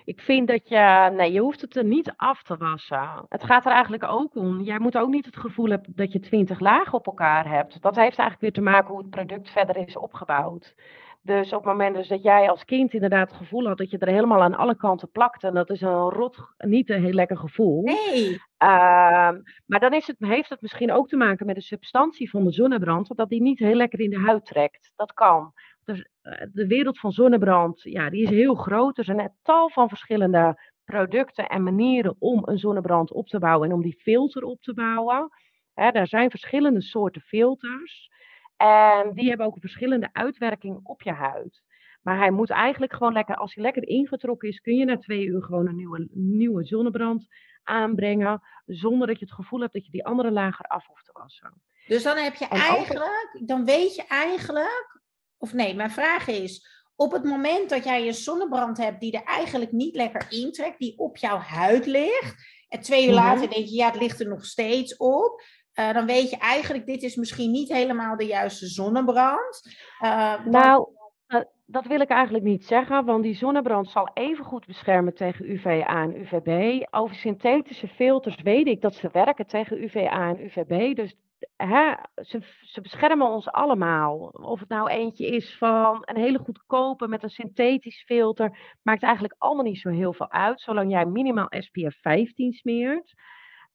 Ik 0.05 0.21
vind 0.21 0.47
dat 0.47 0.69
je, 0.69 1.11
nee, 1.15 1.31
je 1.31 1.39
hoeft 1.39 1.61
het 1.61 1.75
er 1.75 1.83
niet 1.83 2.13
af 2.15 2.43
te 2.43 2.57
wassen. 2.57 3.25
Het 3.29 3.43
gaat 3.43 3.65
er 3.65 3.71
eigenlijk 3.71 4.03
ook 4.03 4.35
om. 4.35 4.61
Jij 4.61 4.79
moet 4.79 4.97
ook 4.97 5.09
niet 5.09 5.25
het 5.25 5.37
gevoel 5.37 5.69
hebben 5.69 5.91
dat 5.95 6.11
je 6.11 6.19
twintig 6.19 6.59
lagen 6.59 6.93
op 6.93 7.05
elkaar 7.05 7.49
hebt. 7.49 7.81
Dat 7.81 7.95
heeft 7.95 8.17
eigenlijk 8.17 8.41
weer 8.41 8.51
te 8.51 8.71
maken 8.71 8.93
hoe 8.93 9.01
het 9.01 9.09
product 9.09 9.49
verder 9.49 9.77
is 9.77 9.97
opgebouwd. 9.97 10.75
Dus 11.23 11.53
op 11.53 11.63
het 11.63 11.71
moment 11.71 11.95
dus 11.95 12.07
dat 12.07 12.23
jij 12.23 12.49
als 12.49 12.65
kind 12.65 12.93
inderdaad 12.93 13.29
het 13.29 13.37
gevoel 13.37 13.67
had 13.67 13.77
dat 13.77 13.89
je 13.89 13.97
er 13.97 14.07
helemaal 14.07 14.41
aan 14.41 14.55
alle 14.55 14.75
kanten 14.75 15.11
plakte, 15.11 15.47
en 15.47 15.53
dat 15.53 15.69
is 15.69 15.81
een 15.81 16.09
rot, 16.09 16.37
niet 16.57 16.89
een 16.89 17.03
heel 17.03 17.13
lekker 17.13 17.37
gevoel. 17.37 17.81
Nee. 17.83 18.41
Ehm, 18.57 19.41
maar 19.65 19.79
dan 19.79 19.93
is 19.93 20.07
het, 20.07 20.15
heeft 20.19 20.49
het 20.49 20.61
misschien 20.61 20.91
ook 20.91 21.07
te 21.07 21.17
maken 21.17 21.45
met 21.45 21.55
de 21.55 21.61
substantie 21.61 22.29
van 22.29 22.43
de 22.43 22.51
zonnebrand, 22.51 23.17
dat 23.17 23.29
die 23.29 23.41
niet 23.41 23.59
heel 23.59 23.75
lekker 23.75 23.99
in 23.99 24.09
de 24.09 24.19
huid 24.19 24.45
trekt. 24.45 24.91
Dat 24.95 25.13
kan. 25.13 25.53
Dus 25.91 26.07
eh, 26.21 26.47
de 26.53 26.67
wereld 26.67 26.99
van 26.99 27.11
zonnebrand, 27.11 27.81
ja, 27.81 28.09
die 28.09 28.23
is 28.23 28.29
heel 28.29 28.55
groot. 28.55 28.97
Er 28.97 29.03
zijn 29.03 29.19
een 29.19 29.33
tal 29.41 29.69
van 29.69 29.89
verschillende 29.89 30.71
producten 30.83 31.47
en 31.47 31.63
manieren 31.63 32.15
om 32.19 32.41
een 32.45 32.57
zonnebrand 32.57 33.11
op 33.11 33.27
te 33.27 33.39
bouwen 33.39 33.69
en 33.69 33.75
om 33.75 33.81
die 33.81 33.99
filter 34.01 34.43
op 34.43 34.61
te 34.61 34.73
bouwen. 34.73 35.29
Hè, 35.73 35.89
er 35.89 36.07
zijn 36.07 36.29
verschillende 36.29 36.81
soorten 36.81 37.21
filters. 37.21 38.09
En 38.57 39.13
die 39.13 39.27
hebben 39.27 39.45
ook 39.45 39.55
een 39.55 39.61
verschillende 39.61 40.09
uitwerking 40.11 40.79
op 40.83 41.01
je 41.01 41.11
huid. 41.11 41.63
Maar 42.01 42.17
hij 42.17 42.31
moet 42.31 42.49
eigenlijk 42.49 42.93
gewoon 42.93 43.13
lekker, 43.13 43.35
als 43.35 43.53
hij 43.53 43.63
lekker 43.63 43.87
ingetrokken 43.87 44.49
is, 44.49 44.59
kun 44.59 44.75
je 44.75 44.85
na 44.85 44.97
twee 44.97 45.25
uur 45.25 45.43
gewoon 45.43 45.67
een 45.67 45.75
nieuwe, 45.75 46.07
nieuwe 46.11 46.65
zonnebrand 46.65 47.27
aanbrengen. 47.63 48.41
Zonder 48.65 49.07
dat 49.07 49.19
je 49.19 49.25
het 49.25 49.33
gevoel 49.33 49.59
hebt 49.59 49.73
dat 49.73 49.85
je 49.85 49.91
die 49.91 50.05
andere 50.05 50.31
lager 50.31 50.65
af 50.65 50.87
hoeft 50.87 51.05
te 51.05 51.11
wassen. 51.13 51.61
Dus 51.87 52.03
dan 52.03 52.17
heb 52.17 52.35
je 52.35 52.47
eigenlijk, 52.47 53.41
dan 53.45 53.65
weet 53.65 53.95
je 53.95 54.03
eigenlijk 54.07 55.00
of 55.41 55.53
nee, 55.53 55.75
mijn 55.75 55.91
vraag 55.91 56.27
is: 56.27 56.67
op 56.95 57.11
het 57.11 57.23
moment 57.23 57.69
dat 57.69 57.83
jij 57.83 58.07
een 58.07 58.13
zonnebrand 58.13 58.77
hebt 58.77 58.99
die 58.99 59.11
er 59.11 59.23
eigenlijk 59.23 59.71
niet 59.71 59.95
lekker 59.95 60.25
intrekt, 60.29 60.79
die 60.79 60.97
op 60.97 61.17
jouw 61.17 61.37
huid 61.37 61.85
ligt, 61.85 62.35
en 62.69 62.81
twee 62.81 63.07
uur 63.07 63.13
later 63.13 63.49
denk 63.49 63.65
je, 63.65 63.75
ja, 63.75 63.85
het 63.85 64.01
ligt 64.01 64.19
er 64.19 64.27
nog 64.27 64.45
steeds 64.45 64.97
op. 64.97 65.41
Uh, 65.79 65.93
dan 65.93 66.05
weet 66.05 66.29
je 66.29 66.37
eigenlijk, 66.37 66.85
dit 66.85 67.03
is 67.03 67.15
misschien 67.15 67.51
niet 67.51 67.69
helemaal 67.69 68.17
de 68.17 68.25
juiste 68.25 68.67
zonnebrand. 68.67 69.61
Uh, 70.03 70.45
nou, 70.45 70.87
uh, 71.27 71.41
dat 71.65 71.85
wil 71.85 71.99
ik 71.99 72.09
eigenlijk 72.09 72.43
niet 72.43 72.65
zeggen, 72.65 73.05
want 73.05 73.23
die 73.23 73.35
zonnebrand 73.35 73.89
zal 73.89 74.09
even 74.13 74.45
goed 74.45 74.65
beschermen 74.65 75.13
tegen 75.13 75.51
UVA 75.51 76.03
en 76.03 76.15
UVB. 76.15 76.81
Over 76.91 77.15
synthetische 77.15 77.87
filters 77.87 78.41
weet 78.41 78.67
ik 78.67 78.81
dat 78.81 78.95
ze 78.95 79.09
werken 79.11 79.47
tegen 79.47 79.83
UVA 79.83 80.29
en 80.29 80.45
UVB, 80.45 80.95
dus 80.95 81.15
hè, 81.55 81.93
ze, 82.15 82.41
ze, 82.61 82.81
beschermen 82.81 83.27
ons 83.27 83.51
allemaal. 83.51 84.17
Of 84.27 84.59
het 84.59 84.69
nou 84.69 84.89
eentje 84.89 85.27
is 85.27 85.57
van 85.57 86.01
een 86.01 86.17
hele 86.17 86.39
goedkope 86.39 87.07
met 87.07 87.23
een 87.23 87.29
synthetisch 87.29 88.03
filter, 88.03 88.77
maakt 88.81 89.03
eigenlijk 89.03 89.35
allemaal 89.37 89.65
niet 89.65 89.79
zo 89.79 89.89
heel 89.89 90.13
veel 90.13 90.31
uit, 90.31 90.61
zolang 90.61 90.91
jij 90.91 91.05
minimaal 91.05 91.47
SPF 91.49 91.99
15 92.01 92.53
smeert. 92.53 93.13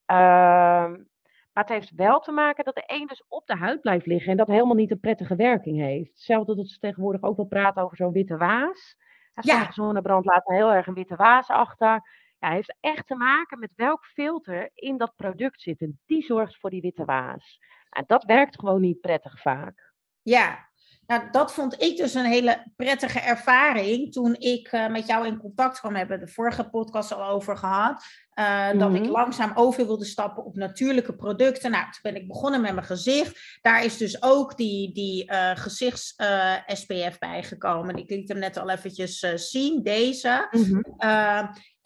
Ehm, 0.07 0.91
maar 1.53 1.65
het 1.65 1.69
heeft 1.69 1.93
wel 1.95 2.21
te 2.21 2.33
maken 2.33 2.65
dat 2.65 2.75
de 2.75 2.85
een 2.87 3.07
dus 3.07 3.25
op 3.29 3.47
de 3.47 3.57
huid 3.57 3.81
blijft 3.81 4.07
liggen 4.07 4.31
en 4.31 4.37
dat 4.37 4.47
helemaal 4.47 4.75
niet 4.75 4.91
een 4.91 5.01
prettige 5.01 5.37
werking 5.37 5.81
heeft. 5.81 6.11
Hetzelfde 6.11 6.57
dat 6.57 6.69
ze 6.69 6.79
tegenwoordig 6.79 7.23
ook 7.23 7.37
wel 7.37 7.47
praten 7.47 7.83
over 7.83 7.97
zo'n 7.97 8.13
witte 8.13 8.37
waas. 8.37 8.97
Ja. 9.35 9.73
Zonnebrand 9.73 10.25
laat 10.25 10.47
heel 10.47 10.73
erg 10.73 10.87
een 10.87 10.95
witte 10.95 11.17
waas 11.17 11.49
achter. 11.49 12.03
Ja, 12.39 12.51
heeft 12.51 12.77
echt 12.81 13.07
te 13.07 13.15
maken 13.15 13.59
met 13.59 13.73
welk 13.77 14.05
filter 14.05 14.71
in 14.75 14.97
dat 14.97 15.13
product 15.17 15.63
zit. 15.63 15.81
En 15.81 16.01
die 16.07 16.23
zorgt 16.23 16.57
voor 16.57 16.71
die 16.71 16.81
witte 16.81 17.05
waas. 17.05 17.59
En 17.91 18.05
dat 18.07 18.25
werkt 18.25 18.59
gewoon 18.59 18.81
niet 18.81 19.01
prettig 19.01 19.41
vaak. 19.41 19.93
Ja, 20.23 20.69
Nou, 21.07 21.31
dat 21.31 21.53
vond 21.53 21.83
ik 21.83 21.97
dus 21.97 22.15
een 22.15 22.25
hele 22.25 22.73
prettige 22.77 23.21
ervaring 23.21 24.13
toen 24.13 24.35
ik 24.35 24.73
uh, 24.73 24.89
met 24.89 25.07
jou 25.07 25.27
in 25.27 25.39
contact 25.39 25.79
kwam. 25.79 25.93
We 25.93 25.99
hebben 25.99 26.21
de 26.21 26.29
vorige 26.29 26.69
podcast 26.69 27.13
al 27.13 27.29
over 27.29 27.57
gehad. 27.57 28.05
Uh, 28.35 28.79
Dat 28.79 28.95
ik 28.95 29.03
mhm. 29.03 29.11
langzaam 29.11 29.53
over 29.55 29.87
wilde 29.87 30.05
stappen 30.05 30.45
op 30.45 30.57
natuurlijke 30.57 31.15
producten. 31.15 31.71
Nou, 31.71 31.83
toen 31.83 32.13
ben 32.13 32.17
ik 32.17 32.29
begonnen 32.29 32.61
met 32.61 32.75
mijn 32.75 32.87
gezicht. 32.87 33.59
Daar 33.63 33.85
is 33.85 33.97
dus 33.97 34.23
ook 34.23 34.57
die, 34.57 34.93
die 34.93 35.33
uh, 35.33 35.51
gezichts-SPF 35.55 37.19
bijgekomen. 37.19 37.97
Ik 37.97 38.11
liet 38.11 38.29
hem 38.29 38.39
net 38.39 38.57
al 38.57 38.71
eventjes 38.71 39.19
zien, 39.35 39.83
deze. 39.83 40.49
Mm 40.51 40.85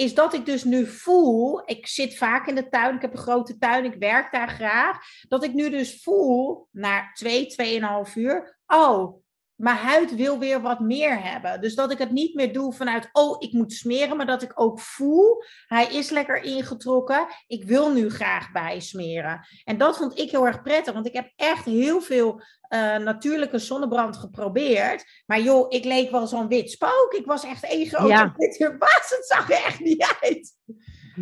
is 0.01 0.15
dat 0.15 0.35
ik 0.35 0.47
dus 0.47 0.65
nu 0.65 0.87
voel, 0.87 1.63
ik 1.65 1.87
zit 1.87 2.17
vaak 2.17 2.47
in 2.47 2.55
de 2.55 2.69
tuin, 2.69 2.95
ik 2.95 3.03
heb 3.03 3.13
een 3.13 3.19
grote 3.19 3.59
tuin, 3.59 3.85
ik 3.85 3.95
werk 3.95 4.33
daar 4.33 4.49
graag, 4.49 4.99
dat 5.29 5.45
ik 5.45 5.53
nu 5.53 5.71
dus 5.71 6.03
voel, 6.03 6.69
na 6.71 7.11
twee, 7.13 7.47
tweeënhalf 7.47 8.17
uur, 8.17 8.59
oh, 8.67 9.23
mijn 9.61 9.77
huid 9.77 10.15
wil 10.15 10.39
weer 10.39 10.61
wat 10.61 10.81
meer 10.81 11.23
hebben. 11.23 11.61
Dus 11.61 11.75
dat 11.75 11.91
ik 11.91 11.99
het 11.99 12.11
niet 12.11 12.35
meer 12.35 12.53
doe 12.53 12.73
vanuit, 12.73 13.09
oh, 13.13 13.37
ik 13.39 13.53
moet 13.53 13.73
smeren, 13.73 14.17
maar 14.17 14.27
dat 14.27 14.43
ik 14.43 14.53
ook 14.55 14.81
voel, 14.81 15.45
hij 15.67 15.87
is 15.87 16.11
lekker 16.11 16.43
ingetrokken, 16.43 17.27
ik 17.47 17.65
wil 17.65 17.93
nu 17.93 18.11
graag 18.11 18.53
bijsmeren. 18.53 19.47
En 19.65 19.79
dat 19.79 19.97
vond 19.97 20.19
ik 20.19 20.31
heel 20.31 20.47
erg 20.47 20.63
prettig, 20.63 20.95
want 20.95 21.07
ik 21.07 21.15
heb 21.15 21.33
echt 21.37 21.65
heel 21.65 22.01
veel 22.01 22.43
uh, 22.75 22.97
natuurlijke 22.97 23.59
zonnebrand 23.59 24.17
geprobeerd. 24.17 25.23
Maar 25.27 25.41
joh, 25.41 25.67
ik 25.69 25.85
leek 25.85 26.11
wel 26.11 26.27
zo'n 26.27 26.49
wit 26.49 26.71
spook. 26.71 27.15
Ik 27.17 27.27
was 27.27 27.45
echt 27.45 27.65
één 27.65 27.87
grote 27.87 28.07
ja. 28.07 28.35
witte 28.37 28.77
waas. 28.79 29.15
Het 29.17 29.27
zag 29.27 29.51
er 29.51 29.65
echt 29.65 29.81
niet 29.81 30.17
uit. 30.21 30.57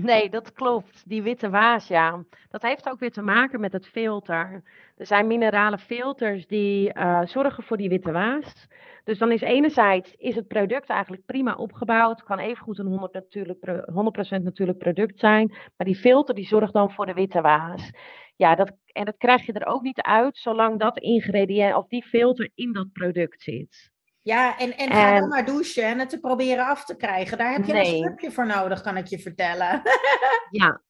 Nee, 0.02 0.30
dat 0.30 0.52
klopt. 0.52 1.08
Die 1.08 1.22
witte 1.22 1.50
waas, 1.50 1.88
ja. 1.88 2.24
Dat 2.50 2.62
heeft 2.62 2.88
ook 2.88 2.98
weer 2.98 3.12
te 3.12 3.22
maken 3.22 3.60
met 3.60 3.72
het 3.72 3.86
filter. 3.86 4.62
Er 4.96 5.06
zijn 5.06 5.26
minerale 5.26 5.78
filters 5.78 6.46
die 6.46 6.94
uh, 6.94 7.20
zorgen 7.24 7.62
voor 7.62 7.76
die 7.76 7.88
witte 7.88 8.12
waas. 8.12 8.68
Dus 9.04 9.18
dan 9.18 9.32
is 9.32 9.40
enerzijds 9.40 10.14
is 10.14 10.34
het 10.34 10.48
product 10.48 10.88
eigenlijk 10.88 11.24
prima 11.26 11.54
opgebouwd. 11.54 12.22
Kan 12.22 12.38
evengoed 12.38 12.78
een 12.78 13.08
100%, 13.08 13.12
natuurlijk, 13.12 13.84
100 13.92 14.30
natuurlijk 14.30 14.78
product 14.78 15.18
zijn. 15.18 15.48
Maar 15.48 15.86
die 15.86 15.96
filter 15.96 16.34
die 16.34 16.46
zorgt 16.46 16.72
dan 16.72 16.90
voor 16.90 17.06
de 17.06 17.14
witte 17.14 17.40
waas. 17.40 17.90
Ja, 18.36 18.54
dat, 18.54 18.72
en 18.92 19.04
dat 19.04 19.16
krijg 19.16 19.46
je 19.46 19.52
er 19.52 19.66
ook 19.66 19.82
niet 19.82 20.00
uit 20.00 20.36
zolang 20.36 20.78
dat 20.78 20.98
ingrediënt 20.98 21.74
of 21.74 21.86
die 21.86 22.04
filter 22.04 22.50
in 22.54 22.72
dat 22.72 22.92
product 22.92 23.42
zit. 23.42 23.90
Ja, 24.28 24.58
en, 24.58 24.76
en 24.76 24.90
ga 24.90 25.18
dan 25.18 25.28
maar 25.28 25.44
douchen 25.44 25.82
en 25.82 25.98
het 25.98 26.08
te 26.08 26.20
proberen 26.20 26.66
af 26.66 26.84
te 26.84 26.96
krijgen. 26.96 27.38
Daar 27.38 27.52
heb 27.52 27.64
je 27.64 27.74
een 27.74 27.84
stukje 27.84 28.30
voor 28.30 28.46
nodig, 28.46 28.80
kan 28.80 28.96
ik 28.96 29.06
je 29.06 29.18
vertellen. 29.18 29.82
ja, 30.60 30.80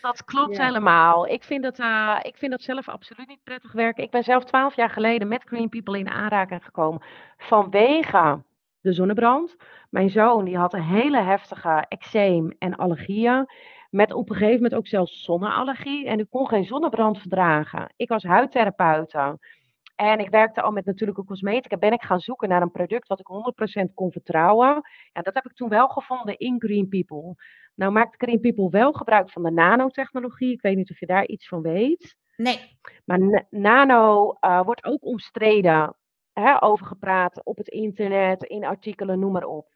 dat 0.00 0.24
klopt 0.24 0.58
helemaal. 0.58 1.26
Ik 1.26 1.44
vind, 1.44 1.62
dat, 1.62 1.78
uh, 1.78 2.18
ik 2.22 2.36
vind 2.36 2.50
dat 2.50 2.62
zelf 2.62 2.88
absoluut 2.88 3.28
niet 3.28 3.42
prettig 3.42 3.72
werken. 3.72 4.04
Ik 4.04 4.10
ben 4.10 4.24
zelf 4.24 4.44
twaalf 4.44 4.76
jaar 4.76 4.90
geleden 4.90 5.28
met 5.28 5.42
Green 5.44 5.68
People 5.68 5.98
in 5.98 6.08
aanraking 6.08 6.64
gekomen 6.64 7.02
vanwege 7.36 8.42
de 8.80 8.92
zonnebrand. 8.92 9.56
Mijn 9.90 10.10
zoon 10.10 10.44
die 10.44 10.56
had 10.56 10.74
een 10.74 10.82
hele 10.82 11.22
heftige 11.22 11.84
eczeem 11.88 12.54
en 12.58 12.76
allergieën. 12.76 13.46
Met 13.90 14.12
op 14.12 14.30
een 14.30 14.36
gegeven 14.36 14.62
moment 14.62 14.74
ook 14.74 14.86
zelfs 14.86 15.24
zonneallergie. 15.24 16.06
En 16.06 16.18
ik 16.18 16.30
kon 16.30 16.48
geen 16.48 16.64
zonnebrand 16.64 17.18
verdragen. 17.18 17.92
Ik 17.96 18.08
was 18.08 18.22
huidtherapeute. 18.22 19.38
En 19.98 20.18
ik 20.18 20.30
werkte 20.30 20.62
al 20.62 20.70
met 20.70 20.84
natuurlijke 20.84 21.24
cosmetica. 21.24 21.76
Ben 21.76 21.92
ik 21.92 22.02
gaan 22.02 22.20
zoeken 22.20 22.48
naar 22.48 22.62
een 22.62 22.70
product 22.70 23.08
wat 23.08 23.20
ik 23.20 23.26
100% 23.88 23.94
kon 23.94 24.12
vertrouwen. 24.12 24.82
En 25.12 25.22
dat 25.22 25.34
heb 25.34 25.44
ik 25.44 25.54
toen 25.54 25.68
wel 25.68 25.88
gevonden 25.88 26.36
in 26.36 26.60
Green 26.60 26.88
People. 26.88 27.34
Nou 27.74 27.92
maakt 27.92 28.22
Green 28.22 28.40
People 28.40 28.70
wel 28.70 28.92
gebruik 28.92 29.30
van 29.30 29.42
de 29.42 29.50
nanotechnologie. 29.50 30.52
Ik 30.52 30.60
weet 30.60 30.76
niet 30.76 30.90
of 30.90 31.00
je 31.00 31.06
daar 31.06 31.26
iets 31.26 31.48
van 31.48 31.62
weet. 31.62 32.16
Nee. 32.36 32.78
Maar 33.04 33.46
nano 33.50 34.36
uh, 34.40 34.62
wordt 34.64 34.84
ook 34.84 35.04
omstreden, 35.04 35.96
hè, 36.32 36.62
over 36.62 36.86
gepraat 36.86 37.44
op 37.44 37.56
het 37.56 37.68
internet, 37.68 38.44
in 38.44 38.64
artikelen, 38.64 39.18
noem 39.18 39.32
maar 39.32 39.44
op. 39.44 39.66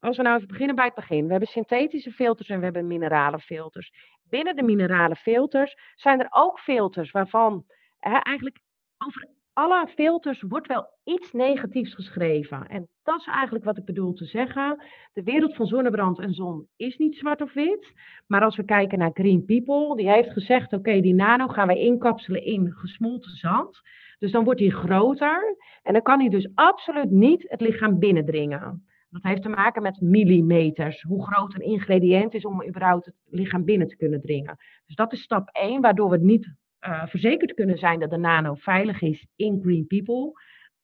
Als 0.00 0.16
we 0.16 0.22
nou 0.22 0.36
even 0.36 0.48
beginnen 0.48 0.76
bij 0.76 0.84
het 0.84 0.94
begin. 0.94 1.24
We 1.24 1.30
hebben 1.30 1.48
synthetische 1.48 2.12
filters 2.12 2.48
en 2.48 2.58
we 2.58 2.64
hebben 2.64 2.86
minerale 2.86 3.38
filters. 3.38 3.92
Binnen 4.22 4.56
de 4.56 4.62
minerale 4.62 5.16
filters 5.16 5.76
zijn 5.94 6.20
er 6.20 6.28
ook 6.30 6.58
filters 6.58 7.10
waarvan 7.10 7.64
hè, 7.98 8.16
eigenlijk 8.16 8.60
over 8.98 9.28
alle 9.52 9.86
filters 9.94 10.42
wordt 10.48 10.66
wel 10.66 10.86
iets 11.04 11.32
negatiefs 11.32 11.94
geschreven. 11.94 12.66
En 12.66 12.88
dat 13.02 13.20
is 13.20 13.26
eigenlijk 13.26 13.64
wat 13.64 13.76
ik 13.76 13.84
bedoel 13.84 14.12
te 14.12 14.24
zeggen. 14.24 14.82
De 15.12 15.22
wereld 15.22 15.54
van 15.54 15.66
zonnebrand 15.66 16.18
en 16.18 16.34
zon 16.34 16.68
is 16.76 16.96
niet 16.96 17.16
zwart 17.16 17.42
of 17.42 17.52
wit. 17.52 17.92
Maar 18.26 18.44
als 18.44 18.56
we 18.56 18.64
kijken 18.64 18.98
naar 18.98 19.10
Green 19.12 19.44
People, 19.44 19.96
die 19.96 20.10
heeft 20.10 20.32
gezegd: 20.32 20.72
oké, 20.72 21.00
die 21.00 21.14
nano 21.14 21.48
gaan 21.48 21.66
wij 21.66 21.78
inkapselen 21.78 22.44
in 22.44 22.72
gesmolten 22.72 23.36
zand. 23.36 23.80
Dus 24.18 24.32
dan 24.32 24.44
wordt 24.44 24.60
hij 24.60 24.68
groter. 24.68 25.56
En 25.82 25.92
dan 25.92 26.02
kan 26.02 26.20
hij 26.20 26.28
dus 26.28 26.50
absoluut 26.54 27.10
niet 27.10 27.44
het 27.48 27.60
lichaam 27.60 27.98
binnendringen. 27.98 28.84
Dat 29.10 29.22
heeft 29.22 29.42
te 29.42 29.48
maken 29.48 29.82
met 29.82 30.00
millimeters, 30.00 31.02
hoe 31.02 31.26
groot 31.26 31.54
een 31.54 31.62
ingrediënt 31.62 32.34
is 32.34 32.44
om 32.44 32.66
überhaupt 32.66 33.06
het 33.06 33.14
lichaam 33.24 33.64
binnen 33.64 33.88
te 33.88 33.96
kunnen 33.96 34.20
dringen. 34.20 34.56
Dus 34.86 34.96
dat 34.96 35.12
is 35.12 35.22
stap 35.22 35.48
1, 35.52 35.80
waardoor 35.80 36.10
we 36.10 36.18
niet 36.18 36.54
uh, 36.86 37.06
verzekerd 37.06 37.54
kunnen 37.54 37.78
zijn 37.78 38.00
dat 38.00 38.10
de 38.10 38.16
nano 38.16 38.54
veilig 38.54 39.00
is 39.00 39.26
in 39.36 39.60
Green 39.62 39.86
People. 39.86 40.32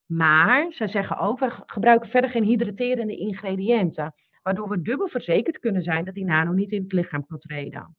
Maar 0.07 0.73
zij 0.73 0.89
zeggen 0.89 1.19
ook, 1.19 1.39
we 1.39 1.51
gebruiken 1.67 2.09
verder 2.09 2.31
geen 2.31 2.45
hydraterende 2.45 3.17
ingrediënten. 3.17 4.15
Waardoor 4.43 4.69
we 4.69 4.83
dubbel 4.83 5.09
verzekerd 5.09 5.59
kunnen 5.59 5.83
zijn 5.83 6.05
dat 6.05 6.15
die 6.15 6.25
nano 6.25 6.53
niet 6.53 6.71
in 6.71 6.83
het 6.83 6.93
lichaam 6.93 7.27
kan 7.27 7.39
treden. 7.39 7.97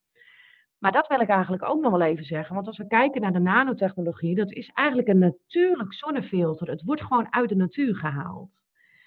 Maar 0.77 0.91
dat 0.91 1.07
wil 1.07 1.19
ik 1.19 1.29
eigenlijk 1.29 1.69
ook 1.69 1.81
nog 1.81 1.91
wel 1.91 2.01
even 2.01 2.25
zeggen. 2.25 2.55
Want 2.55 2.67
als 2.67 2.77
we 2.77 2.87
kijken 2.87 3.21
naar 3.21 3.33
de 3.33 3.39
nanotechnologie, 3.39 4.35
dat 4.35 4.51
is 4.51 4.69
eigenlijk 4.73 5.07
een 5.07 5.19
natuurlijk 5.19 5.93
zonnefilter. 5.93 6.69
Het 6.69 6.83
wordt 6.83 7.01
gewoon 7.01 7.33
uit 7.33 7.49
de 7.49 7.55
natuur 7.55 7.95
gehaald. 7.95 8.49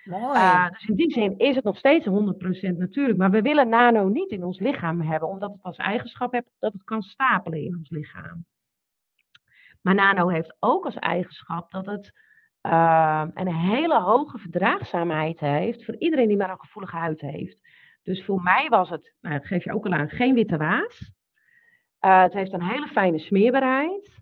Uh, 0.04 0.70
dus 0.70 0.88
in 0.88 0.94
die 0.94 1.12
zin 1.12 1.38
is 1.38 1.54
het 1.54 1.64
nog 1.64 1.76
steeds 1.76 2.06
100% 2.06 2.10
natuurlijk. 2.76 3.18
Maar 3.18 3.30
we 3.30 3.42
willen 3.42 3.68
nano 3.68 4.08
niet 4.08 4.30
in 4.30 4.44
ons 4.44 4.58
lichaam 4.58 5.00
hebben, 5.00 5.28
omdat 5.28 5.52
het 5.52 5.62
als 5.62 5.76
eigenschap 5.76 6.32
heeft 6.32 6.50
dat 6.58 6.72
het 6.72 6.84
kan 6.84 7.02
stapelen 7.02 7.64
in 7.64 7.76
ons 7.76 7.90
lichaam. 7.90 8.44
Maar 9.82 9.94
nano 9.94 10.28
heeft 10.28 10.56
ook 10.58 10.84
als 10.84 10.96
eigenschap 10.96 11.70
dat 11.70 11.86
het 11.86 12.12
uh, 12.62 13.24
een 13.34 13.54
hele 13.54 14.00
hoge 14.00 14.38
verdraagzaamheid 14.38 15.40
heeft 15.40 15.84
voor 15.84 15.96
iedereen 15.96 16.28
die 16.28 16.36
maar 16.36 16.50
een 16.50 16.60
gevoelige 16.60 16.96
huid 16.96 17.20
heeft. 17.20 17.68
Dus 18.02 18.24
voor 18.24 18.42
mij 18.42 18.68
was 18.68 18.90
het, 18.90 19.14
nou, 19.20 19.34
dat 19.38 19.46
geef 19.46 19.64
je 19.64 19.72
ook 19.72 19.86
al 19.86 19.92
aan, 19.92 20.08
geen 20.08 20.34
witte 20.34 20.56
waas. 20.56 21.12
Uh, 22.00 22.22
het 22.22 22.32
heeft 22.32 22.52
een 22.52 22.62
hele 22.62 22.86
fijne 22.86 23.18
smeerbaarheid. 23.18 24.18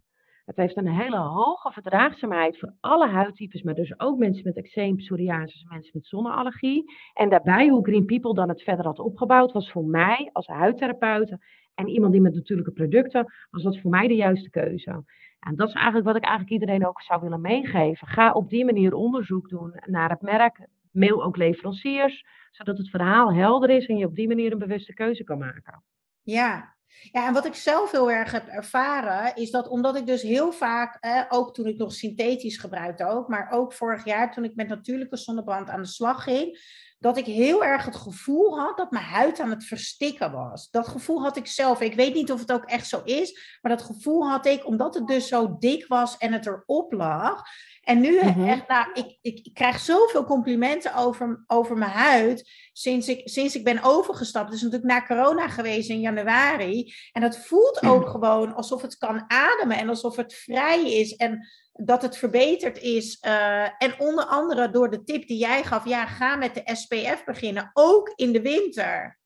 Het 0.49 0.57
heeft 0.57 0.77
een 0.77 0.89
hele 0.89 1.17
hoge 1.17 1.73
verdraagzaamheid 1.73 2.59
voor 2.59 2.73
alle 2.81 3.09
huidtypes, 3.09 3.63
maar 3.63 3.75
dus 3.75 4.01
ook 4.01 4.19
mensen 4.19 4.45
met 4.45 4.57
eczeem, 4.57 4.97
psoriasis, 4.97 5.65
mensen 5.69 5.91
met 5.95 6.07
zonneallergie. 6.07 6.93
En 7.15 7.29
daarbij, 7.29 7.69
hoe 7.69 7.85
Green 7.85 8.05
People 8.05 8.35
dan 8.35 8.49
het 8.49 8.63
verder 8.63 8.85
had 8.85 8.99
opgebouwd, 8.99 9.53
was 9.53 9.71
voor 9.71 9.85
mij 9.85 10.31
als 10.33 10.47
huidtherapeute 10.47 11.39
en 11.75 11.89
iemand 11.89 12.13
die 12.13 12.21
met 12.21 12.35
natuurlijke 12.35 12.73
producten, 12.73 13.33
was 13.51 13.63
dat 13.63 13.79
voor 13.79 13.91
mij 13.91 14.09
de 14.09 14.15
juiste 14.15 14.51
keuze. 14.51 15.05
En 15.41 15.57
dat 15.57 15.69
is 15.69 15.75
eigenlijk 15.75 16.07
wat 16.07 16.17
ik 16.17 16.25
eigenlijk 16.25 16.61
iedereen 16.61 16.87
ook 16.87 17.03
zou 17.03 17.21
willen 17.21 17.41
meegeven. 17.41 18.09
Ga 18.09 18.33
op 18.33 18.49
die 18.49 18.65
manier 18.65 18.95
onderzoek 18.95 19.49
doen 19.49 19.81
naar 19.87 20.11
het 20.11 20.23
merk. 20.23 20.69
Mail 20.91 21.25
ook 21.25 21.37
leveranciers, 21.37 22.25
zodat 22.51 22.79
het 22.79 22.91
verhaal 22.91 23.35
helder 23.35 23.71
is 23.71 23.87
en 23.87 23.97
je 23.97 24.07
op 24.07 24.15
die 24.15 24.29
manier 24.29 24.53
een 24.53 24.59
bewuste 24.59 24.95
keuze 24.95 25.25
kan 25.25 25.39
maken. 25.39 25.83
Ja, 26.23 26.77
ja, 27.13 27.27
en 27.27 27.33
wat 27.33 27.47
ik 27.47 27.55
zelf 27.55 27.91
heel 27.91 28.11
erg 28.11 28.33
heb 28.33 28.47
ervaren, 28.47 29.37
is 29.37 29.51
dat 29.51 29.69
omdat 29.69 29.97
ik 29.97 30.07
dus 30.07 30.23
heel 30.23 30.53
vaak, 30.53 30.99
ook 31.29 31.55
toen 31.55 31.67
ik 31.67 31.77
nog 31.77 31.93
synthetisch 31.93 32.57
gebruikte 32.57 33.07
ook, 33.07 33.29
maar 33.29 33.51
ook 33.51 33.73
vorig 33.73 34.05
jaar 34.05 34.33
toen 34.33 34.45
ik 34.45 34.55
met 34.55 34.69
natuurlijke 34.69 35.17
zonnebrand 35.17 35.69
aan 35.69 35.83
de 35.83 35.89
slag 35.89 36.23
ging, 36.23 36.59
dat 36.99 37.17
ik 37.17 37.25
heel 37.25 37.65
erg 37.65 37.85
het 37.85 37.97
gevoel 37.97 38.59
had 38.59 38.77
dat 38.77 38.91
mijn 38.91 39.05
huid 39.05 39.41
aan 39.41 39.51
het 39.51 39.65
verstikken 39.65 40.33
was. 40.33 40.71
Dat 40.71 40.89
gevoel 40.89 41.23
had 41.23 41.37
ik 41.37 41.47
zelf. 41.47 41.81
Ik 41.81 41.95
weet 41.95 42.15
niet 42.15 42.33
of 42.33 42.41
het 42.41 42.53
ook 42.53 42.65
echt 42.65 42.89
zo 42.89 43.01
is, 43.05 43.59
maar 43.61 43.77
dat 43.77 43.87
gevoel 43.87 44.29
had 44.29 44.47
ik 44.47 44.67
omdat 44.67 44.95
het 44.95 45.07
dus 45.07 45.29
zo 45.29 45.57
dik 45.59 45.87
was 45.87 46.17
en 46.17 46.33
het 46.33 46.47
erop 46.47 46.93
lag. 46.93 47.43
En 47.83 48.01
nu, 48.01 48.21
mm 48.23 48.47
echt, 48.49 48.69
nou, 48.69 48.87
ik, 48.93 49.19
ik, 49.21 49.47
ik, 49.47 49.55
krijg 49.55 49.79
zoveel 49.81 50.25
complimenten 50.25 50.95
over, 50.95 51.45
over 51.47 51.77
mijn 51.77 51.91
huid 51.91 52.51
sinds 52.73 53.09
ik, 53.09 53.29
sinds 53.29 53.55
ik 53.55 53.65
ben 53.65 53.83
overgestapt. 53.83 54.47
Het 54.47 54.55
is 54.55 54.63
natuurlijk 54.63 54.93
na 54.93 55.07
corona 55.07 55.49
geweest 55.49 55.91
in 55.91 56.01
januari. 56.01 56.93
En 57.13 57.21
dat 57.21 57.39
voelt 57.39 57.83
ook 57.83 58.09
gewoon 58.09 58.55
alsof 58.55 58.83
het 58.83 58.97
kan 58.97 59.25
ademen 59.27 59.79
en 59.79 59.89
alsof 59.89 60.17
het 60.17 60.35
vrij 60.35 60.93
is. 60.93 61.17
En 61.17 61.49
dat 61.81 62.03
het 62.03 62.17
verbeterd 62.17 62.79
is. 62.79 63.23
Uh, 63.27 63.83
en 63.83 63.95
onder 63.99 64.25
andere 64.25 64.71
door 64.71 64.91
de 64.91 65.05
tip 65.05 65.27
die 65.27 65.39
jij 65.39 65.65
gaf, 65.65 65.85
ja, 65.85 66.07
ga 66.07 66.37
met 66.37 66.55
de 66.55 66.75
SPF 66.75 67.25
beginnen, 67.25 67.71
ook 67.73 68.13
in 68.15 68.33
de 68.33 68.43
winter. 68.43 69.19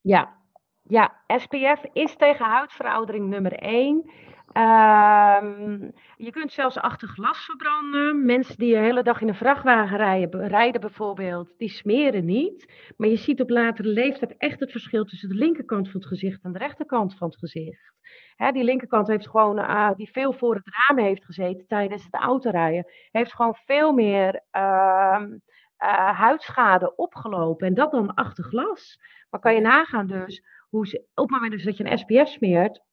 Ja, 0.00 0.36
ja 0.82 1.22
SPF 1.26 1.82
is 1.92 2.16
tegen 2.16 2.44
huidveroudering 2.44 3.28
nummer 3.28 3.52
1. 3.52 4.10
Ehm, 4.52 5.90
je 6.16 6.30
kunt 6.30 6.52
zelfs 6.52 6.78
achter 6.78 7.08
glas 7.08 7.44
verbranden. 7.44 8.24
Mensen 8.24 8.58
die 8.58 8.72
de 8.72 8.78
hele 8.80 9.02
dag 9.02 9.20
in 9.20 9.28
een 9.28 9.34
vrachtwagen 9.34 9.96
rijden, 9.96 10.48
rijden 10.48 10.80
bijvoorbeeld, 10.80 11.54
die 11.58 11.68
smeren 11.68 12.24
niet. 12.24 12.72
Maar 12.96 13.08
je 13.08 13.16
ziet 13.16 13.40
op 13.40 13.50
latere 13.50 13.88
leeftijd 13.88 14.36
echt 14.36 14.60
het 14.60 14.70
verschil 14.70 15.04
tussen 15.04 15.28
de 15.28 15.34
linkerkant 15.34 15.90
van 15.90 16.00
het 16.00 16.08
gezicht 16.08 16.42
en 16.42 16.52
de 16.52 16.58
rechterkant 16.58 17.16
van 17.16 17.28
het 17.28 17.38
gezicht. 17.38 17.92
Hè, 18.36 18.52
die 18.52 18.64
linkerkant 18.64 19.06
heeft 19.06 19.28
gewoon, 19.28 19.58
uh, 19.58 19.90
die 19.96 20.10
veel 20.10 20.32
voor 20.32 20.54
het 20.54 20.68
raam 20.68 21.04
heeft 21.04 21.24
gezeten 21.24 21.66
tijdens 21.66 22.04
het 22.04 22.14
autorijden, 22.14 22.92
heeft 23.10 23.34
gewoon 23.34 23.54
veel 23.64 23.92
meer 23.92 24.42
uh, 24.52 25.22
uh, 25.78 26.18
huidschade 26.18 26.96
opgelopen. 26.96 27.66
En 27.66 27.74
dat 27.74 27.90
dan 27.90 28.14
achter 28.14 28.44
glas. 28.44 29.00
Maar 29.30 29.40
kan 29.40 29.54
je 29.54 29.60
nagaan 29.60 30.06
dus, 30.06 30.42
hoe 30.68 30.86
ze, 30.86 30.98
op 31.14 31.28
het 31.28 31.30
moment 31.30 31.52
dus 31.52 31.64
dat 31.64 31.76
je 31.76 31.90
een 31.90 31.98
SPF 31.98 32.28
smeert, 32.28 32.84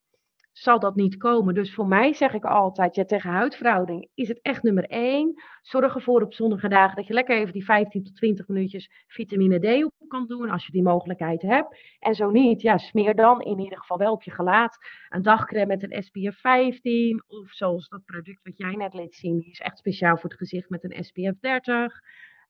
zal 0.53 0.79
dat 0.79 0.95
niet 0.95 1.17
komen. 1.17 1.53
Dus 1.53 1.73
voor 1.73 1.87
mij 1.87 2.13
zeg 2.13 2.33
ik 2.33 2.45
altijd, 2.45 2.95
ja, 2.95 3.05
tegen 3.05 3.29
huidverhouding 3.29 4.09
is 4.13 4.27
het 4.27 4.41
echt 4.41 4.63
nummer 4.63 4.85
één. 4.85 5.33
Zorg 5.61 5.95
ervoor 5.95 6.21
op 6.21 6.33
zonnige 6.33 6.67
dagen 6.67 6.95
dat 6.95 7.07
je 7.07 7.13
lekker 7.13 7.37
even 7.37 7.53
die 7.53 7.65
15 7.65 8.03
tot 8.03 8.15
20 8.15 8.47
minuutjes 8.47 8.89
vitamine 9.07 9.59
D 9.59 9.83
op 9.83 10.07
kan 10.07 10.27
doen, 10.27 10.49
als 10.49 10.65
je 10.65 10.71
die 10.71 10.83
mogelijkheid 10.83 11.41
hebt. 11.41 11.77
En 11.99 12.15
zo 12.15 12.29
niet, 12.29 12.61
ja, 12.61 12.77
smeer 12.77 13.15
dan 13.15 13.41
in 13.41 13.59
ieder 13.59 13.77
geval 13.77 13.97
wel 13.97 14.13
op 14.13 14.23
je 14.23 14.31
gelaat 14.31 14.77
een 15.09 15.21
dagcreme 15.21 15.65
met 15.65 15.83
een 15.83 16.03
SPF 16.03 16.39
15. 16.39 17.23
Of 17.27 17.51
zoals 17.51 17.87
dat 17.87 18.05
product 18.05 18.43
wat 18.43 18.57
jij 18.57 18.75
net 18.75 18.93
liet 18.93 19.15
zien, 19.15 19.39
die 19.39 19.51
is 19.51 19.59
echt 19.59 19.77
speciaal 19.77 20.17
voor 20.17 20.29
het 20.29 20.39
gezicht 20.39 20.69
met 20.69 20.83
een 20.83 21.03
SPF 21.03 21.39
30. 21.39 21.99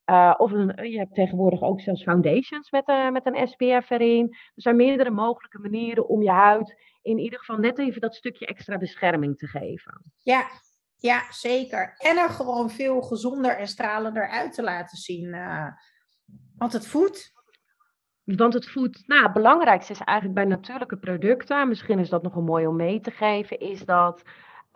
Uh, 0.05 0.33
of 0.37 0.51
een, 0.51 0.89
je 0.89 0.97
hebt 0.97 1.13
tegenwoordig 1.13 1.61
ook 1.61 1.81
zelfs 1.81 2.03
foundations 2.03 2.71
met, 2.71 2.89
uh, 2.89 3.09
met 3.09 3.25
een 3.25 3.47
SPF 3.47 3.89
erin. 3.89 4.27
Er 4.31 4.61
zijn 4.61 4.75
meerdere 4.75 5.09
mogelijke 5.09 5.59
manieren 5.59 6.07
om 6.07 6.21
je 6.21 6.31
huid 6.31 6.75
in 7.01 7.17
ieder 7.17 7.39
geval 7.39 7.57
net 7.57 7.79
even 7.79 8.01
dat 8.01 8.15
stukje 8.15 8.45
extra 8.45 8.77
bescherming 8.77 9.37
te 9.37 9.47
geven. 9.47 10.11
Ja, 10.17 10.47
ja 10.97 11.21
zeker. 11.29 11.95
En 11.97 12.17
er 12.17 12.29
gewoon 12.29 12.69
veel 12.69 13.01
gezonder 13.01 13.57
en 13.57 13.67
stralender 13.67 14.29
uit 14.29 14.53
te 14.53 14.63
laten 14.63 14.97
zien. 14.97 15.25
Uh, 15.25 15.67
want 16.57 16.73
het 16.73 16.87
voedt. 16.87 17.31
Want 18.23 18.53
het 18.53 18.69
voedt, 18.69 19.07
nou, 19.07 19.23
het 19.23 19.33
belangrijkste 19.33 19.91
is 19.91 19.99
eigenlijk 19.99 20.39
bij 20.39 20.45
natuurlijke 20.47 20.97
producten, 20.97 21.67
misschien 21.67 21.99
is 21.99 22.09
dat 22.09 22.23
nog 22.23 22.35
een 22.35 22.43
mooi 22.43 22.67
om 22.67 22.75
mee 22.75 22.99
te 22.99 23.11
geven, 23.11 23.59
is 23.59 23.85
dat 23.85 24.21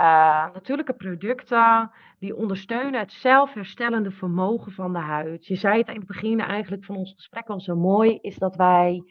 uh, 0.01 0.54
natuurlijke 0.54 0.94
producten 0.94 1.92
die 2.20 2.36
ondersteunen 2.36 3.00
het 3.00 3.12
zelfherstellende 3.12 4.12
vermogen 4.12 4.72
van 4.72 4.94
de 4.94 5.00
huid. 5.00 5.46
Je 5.46 5.56
zei 5.56 5.77
het 5.77 5.88
in 5.88 5.96
het 5.96 6.08
begin 6.08 6.39
eigenlijk 6.39 6.86
van 6.86 6.96
ons 6.96 7.13
gesprek 7.16 7.48
al 7.48 7.60
zo 7.60 7.75
mooi, 7.75 8.18
is 8.22 8.36
dat 8.36 8.56
wij, 8.56 9.04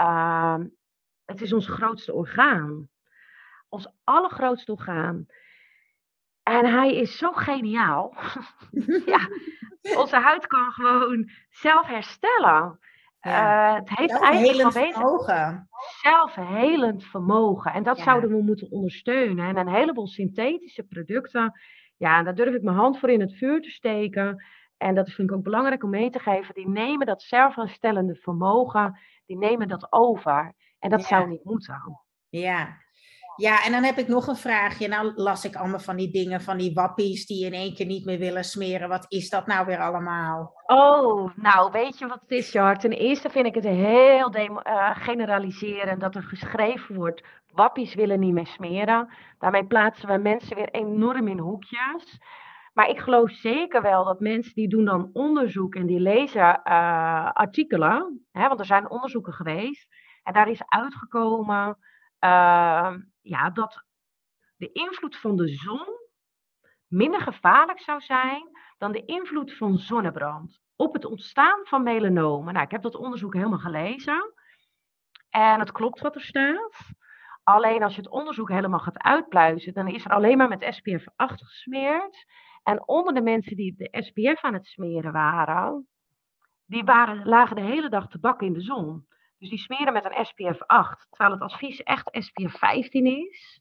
uh, 0.00 0.58
het 1.24 1.40
is 1.40 1.52
ons 1.52 1.68
grootste 1.68 2.12
orgaan. 2.12 2.88
Ons 3.68 3.88
allergrootste 4.04 4.72
orgaan. 4.72 5.26
En 6.42 6.66
hij 6.66 6.96
is 6.96 7.18
zo 7.18 7.32
geniaal. 7.32 8.14
ja, 9.06 9.28
onze 10.02 10.16
huid 10.16 10.46
kan 10.46 10.72
gewoon 10.72 11.30
zelf 11.50 11.86
herstellen. 11.86 12.78
Ja. 13.20 13.70
Uh, 13.70 13.74
het 13.74 13.98
heeft 13.98 14.20
eigenlijk 14.20 14.72
vermogen. 14.72 15.68
zelfhelend 16.02 17.04
vermogen. 17.04 17.72
En 17.72 17.82
dat 17.82 17.96
ja. 17.96 18.02
zouden 18.02 18.30
we 18.30 18.42
moeten 18.42 18.70
ondersteunen. 18.70 19.48
En 19.48 19.56
een 19.56 19.74
heleboel 19.74 20.06
synthetische 20.06 20.82
producten, 20.82 21.60
ja, 21.96 22.22
daar 22.22 22.34
durf 22.34 22.54
ik 22.54 22.62
mijn 22.62 22.76
hand 22.76 22.98
voor 22.98 23.10
in 23.10 23.20
het 23.20 23.36
vuur 23.36 23.60
te 23.60 23.70
steken. 23.70 24.44
En 24.76 24.94
dat 24.94 25.10
vind 25.10 25.30
ik 25.30 25.36
ook 25.36 25.42
belangrijk 25.42 25.82
om 25.82 25.90
mee 25.90 26.10
te 26.10 26.18
geven. 26.18 26.54
Die 26.54 26.68
nemen 26.68 27.06
dat 27.06 27.22
zelfherstellende 27.22 28.14
vermogen, 28.14 28.98
die 29.26 29.38
nemen 29.38 29.68
dat 29.68 29.92
over. 29.92 30.54
En 30.78 30.90
dat 30.90 31.00
ja. 31.00 31.06
zou 31.06 31.28
niet 31.28 31.44
moeten. 31.44 32.00
Ja, 32.28 32.76
ja, 33.36 33.64
en 33.64 33.72
dan 33.72 33.82
heb 33.82 33.98
ik 33.98 34.08
nog 34.08 34.26
een 34.26 34.36
vraagje. 34.36 34.88
Nou 34.88 35.12
las 35.14 35.44
ik 35.44 35.56
allemaal 35.56 35.78
van 35.78 35.96
die 35.96 36.10
dingen, 36.10 36.40
van 36.40 36.56
die 36.56 36.74
wappies 36.74 37.26
die 37.26 37.46
in 37.46 37.52
één 37.52 37.74
keer 37.74 37.86
niet 37.86 38.04
meer 38.04 38.18
willen 38.18 38.44
smeren. 38.44 38.88
Wat 38.88 39.06
is 39.08 39.30
dat 39.30 39.46
nou 39.46 39.66
weer 39.66 39.78
allemaal? 39.78 40.52
Oh, 40.66 41.30
nou 41.36 41.72
weet 41.72 41.98
je 41.98 42.06
wat 42.06 42.20
het 42.20 42.30
is, 42.30 42.52
Jar? 42.52 42.78
Ten 42.78 42.92
eerste 42.92 43.30
vind 43.30 43.46
ik 43.46 43.54
het 43.54 43.64
heel 43.64 44.36
uh, 44.36 44.90
generaliserend 44.96 46.00
dat 46.00 46.14
er 46.14 46.22
geschreven 46.22 46.94
wordt... 46.94 47.22
wappies 47.52 47.94
willen 47.94 48.20
niet 48.20 48.32
meer 48.32 48.46
smeren. 48.46 49.08
Daarmee 49.38 49.66
plaatsen 49.66 50.08
we 50.08 50.18
mensen 50.18 50.56
weer 50.56 50.70
enorm 50.70 51.28
in 51.28 51.38
hoekjes. 51.38 52.18
Maar 52.72 52.88
ik 52.88 52.98
geloof 52.98 53.30
zeker 53.30 53.82
wel 53.82 54.04
dat 54.04 54.20
mensen 54.20 54.54
die 54.54 54.68
doen 54.68 54.84
dan 54.84 55.10
onderzoek 55.12 55.74
en 55.74 55.86
die 55.86 56.00
lezen 56.00 56.60
uh, 56.64 57.30
artikelen... 57.32 58.26
Hè, 58.32 58.48
want 58.48 58.60
er 58.60 58.66
zijn 58.66 58.90
onderzoeken 58.90 59.32
geweest 59.32 59.86
en 60.22 60.32
daar 60.32 60.48
is 60.48 60.62
uitgekomen... 60.66 61.78
Uh, 62.20 62.94
ja, 63.20 63.50
dat 63.50 63.84
de 64.56 64.72
invloed 64.72 65.16
van 65.16 65.36
de 65.36 65.48
zon 65.48 65.86
minder 66.86 67.20
gevaarlijk 67.20 67.80
zou 67.80 68.00
zijn 68.00 68.50
dan 68.78 68.92
de 68.92 69.04
invloed 69.04 69.56
van 69.56 69.78
zonnebrand 69.78 70.60
op 70.76 70.92
het 70.94 71.04
ontstaan 71.04 71.60
van 71.62 71.82
melanomen. 71.82 72.52
Nou, 72.52 72.64
ik 72.64 72.70
heb 72.70 72.82
dat 72.82 72.96
onderzoek 72.96 73.34
helemaal 73.34 73.58
gelezen 73.58 74.34
en 75.30 75.60
het 75.60 75.72
klopt 75.72 76.00
wat 76.00 76.14
er 76.14 76.20
staat. 76.20 76.90
Alleen 77.42 77.82
als 77.82 77.94
je 77.94 78.00
het 78.00 78.10
onderzoek 78.10 78.48
helemaal 78.48 78.78
gaat 78.78 78.98
uitpluizen, 78.98 79.72
dan 79.72 79.88
is 79.88 80.04
er 80.04 80.10
alleen 80.10 80.36
maar 80.36 80.48
met 80.48 80.66
SPF 80.74 81.06
8 81.16 81.44
gesmeerd. 81.44 82.24
En 82.62 82.88
onder 82.88 83.14
de 83.14 83.22
mensen 83.22 83.56
die 83.56 83.74
de 83.76 84.02
SPF 84.02 84.44
aan 84.44 84.54
het 84.54 84.66
smeren 84.66 85.12
waren, 85.12 85.88
die 86.64 86.84
waren, 86.84 87.26
lagen 87.26 87.56
de 87.56 87.62
hele 87.62 87.88
dag 87.88 88.08
te 88.08 88.18
bakken 88.18 88.46
in 88.46 88.52
de 88.52 88.60
zon. 88.60 89.06
Dus 89.38 89.48
die 89.48 89.58
smeren 89.58 89.92
met 89.92 90.04
een 90.04 90.24
SPF 90.24 90.62
8, 90.62 91.06
terwijl 91.10 91.30
het 91.30 91.52
advies 91.52 91.82
echt 91.82 92.08
SPF 92.12 92.58
15 92.58 93.06
is. 93.06 93.60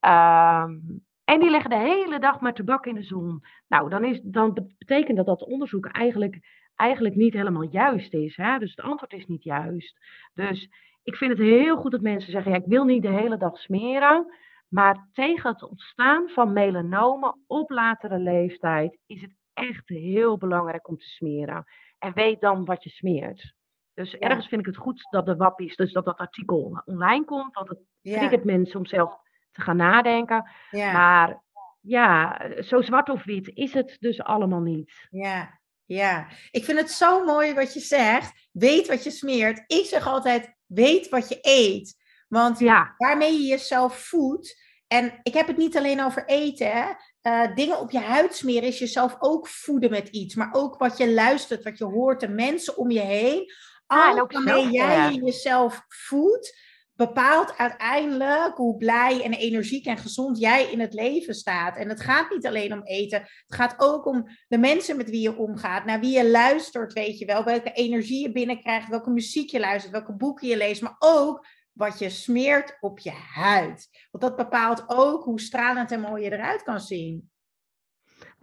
Um, 0.00 1.04
en 1.24 1.40
die 1.40 1.50
leggen 1.50 1.70
de 1.70 1.78
hele 1.78 2.18
dag 2.18 2.40
maar 2.40 2.54
tabak 2.54 2.86
in 2.86 2.94
de 2.94 3.02
zon. 3.02 3.42
Nou, 3.68 3.90
dan, 3.90 4.04
is, 4.04 4.20
dan 4.22 4.72
betekent 4.78 5.16
dat 5.16 5.26
dat 5.26 5.44
onderzoek 5.44 5.86
eigenlijk, 5.86 6.38
eigenlijk 6.74 7.14
niet 7.14 7.32
helemaal 7.32 7.68
juist 7.70 8.14
is. 8.14 8.36
Hè? 8.36 8.58
Dus 8.58 8.70
het 8.70 8.84
antwoord 8.84 9.12
is 9.12 9.26
niet 9.26 9.42
juist. 9.42 9.98
Dus 10.34 10.68
ik 11.02 11.16
vind 11.16 11.30
het 11.30 11.40
heel 11.40 11.76
goed 11.76 11.90
dat 11.90 12.00
mensen 12.00 12.32
zeggen: 12.32 12.52
ja, 12.52 12.58
ik 12.58 12.66
wil 12.66 12.84
niet 12.84 13.02
de 13.02 13.08
hele 13.08 13.36
dag 13.36 13.58
smeren. 13.58 14.34
Maar 14.68 15.08
tegen 15.12 15.50
het 15.50 15.62
ontstaan 15.62 16.28
van 16.28 16.52
melanomen 16.52 17.38
op 17.46 17.70
latere 17.70 18.18
leeftijd 18.18 18.98
is 19.06 19.20
het 19.20 19.34
echt 19.52 19.88
heel 19.88 20.38
belangrijk 20.38 20.88
om 20.88 20.96
te 20.96 21.08
smeren. 21.08 21.64
En 21.98 22.12
weet 22.12 22.40
dan 22.40 22.64
wat 22.64 22.82
je 22.82 22.90
smeert. 22.90 23.54
Dus 23.94 24.10
ja. 24.10 24.18
ergens 24.18 24.48
vind 24.48 24.60
ik 24.60 24.66
het 24.66 24.76
goed 24.76 25.06
dat 25.10 25.26
de 25.26 25.36
wappies, 25.36 25.76
dus 25.76 25.92
dat 25.92 26.04
dat 26.04 26.16
artikel 26.16 26.82
online 26.84 27.24
komt, 27.24 27.54
want 27.54 27.68
het 27.68 27.78
triggert 28.02 28.44
ja. 28.44 28.52
mensen 28.52 28.78
om 28.78 28.86
zelf 28.86 29.16
te 29.52 29.60
gaan 29.60 29.76
nadenken. 29.76 30.50
Ja. 30.70 30.92
Maar 30.92 31.42
ja, 31.80 32.40
zo 32.62 32.82
zwart 32.82 33.08
of 33.08 33.24
wit 33.24 33.50
is 33.54 33.72
het 33.72 33.96
dus 34.00 34.22
allemaal 34.22 34.60
niet. 34.60 34.92
Ja, 35.10 35.60
ja. 35.84 36.26
Ik 36.50 36.64
vind 36.64 36.78
het 36.78 36.90
zo 36.90 37.24
mooi 37.24 37.54
wat 37.54 37.74
je 37.74 37.80
zegt. 37.80 38.48
Weet 38.52 38.88
wat 38.88 39.04
je 39.04 39.10
smeert. 39.10 39.64
Ik 39.66 39.84
zeg 39.84 40.06
altijd, 40.06 40.54
weet 40.66 41.08
wat 41.08 41.28
je 41.28 41.38
eet. 41.40 42.02
Want 42.28 42.60
waarmee 42.96 43.32
je 43.32 43.46
jezelf 43.46 43.98
voedt. 43.98 44.62
En 44.86 45.20
ik 45.22 45.34
heb 45.34 45.46
het 45.46 45.56
niet 45.56 45.76
alleen 45.76 46.02
over 46.02 46.26
eten. 46.26 46.70
Hè? 46.70 46.90
Uh, 47.22 47.54
dingen 47.54 47.80
op 47.80 47.90
je 47.90 47.98
huid 47.98 48.34
smeren 48.34 48.68
is 48.68 48.78
jezelf 48.78 49.16
ook 49.18 49.48
voeden 49.48 49.90
met 49.90 50.08
iets. 50.08 50.34
Maar 50.34 50.52
ook 50.52 50.78
wat 50.78 50.96
je 50.96 51.12
luistert, 51.12 51.64
wat 51.64 51.78
je 51.78 51.84
hoort, 51.84 52.20
de 52.20 52.28
mensen 52.28 52.76
om 52.76 52.90
je 52.90 53.00
heen 53.00 53.52
alles 53.94 54.20
ah, 54.20 54.30
waarmee 54.30 54.70
jij 54.70 55.12
jezelf 55.12 55.84
voedt, 55.88 56.62
bepaalt 56.96 57.56
uiteindelijk 57.56 58.56
hoe 58.56 58.76
blij 58.76 59.22
en 59.22 59.32
energiek 59.32 59.86
en 59.86 59.98
gezond 59.98 60.38
jij 60.38 60.70
in 60.70 60.80
het 60.80 60.94
leven 60.94 61.34
staat. 61.34 61.76
En 61.76 61.88
het 61.88 62.00
gaat 62.00 62.30
niet 62.30 62.46
alleen 62.46 62.72
om 62.72 62.82
eten, 62.82 63.20
het 63.20 63.54
gaat 63.56 63.74
ook 63.76 64.06
om 64.06 64.28
de 64.48 64.58
mensen 64.58 64.96
met 64.96 65.10
wie 65.10 65.20
je 65.20 65.36
omgaat, 65.36 65.84
naar 65.84 66.00
wie 66.00 66.16
je 66.16 66.30
luistert, 66.30 66.92
weet 66.92 67.18
je 67.18 67.24
wel, 67.24 67.44
welke 67.44 67.72
energie 67.72 68.22
je 68.22 68.32
binnenkrijgt, 68.32 68.88
welke 68.88 69.10
muziek 69.10 69.50
je 69.50 69.60
luistert, 69.60 69.92
welke 69.92 70.16
boeken 70.16 70.48
je 70.48 70.56
leest, 70.56 70.82
maar 70.82 70.96
ook 70.98 71.46
wat 71.72 71.98
je 71.98 72.10
smeert 72.10 72.76
op 72.80 72.98
je 72.98 73.12
huid. 73.34 74.06
Want 74.10 74.24
dat 74.24 74.36
bepaalt 74.36 74.84
ook 74.86 75.24
hoe 75.24 75.40
stralend 75.40 75.90
en 75.90 76.00
mooi 76.00 76.22
je 76.24 76.32
eruit 76.32 76.62
kan 76.62 76.80
zien. 76.80 77.32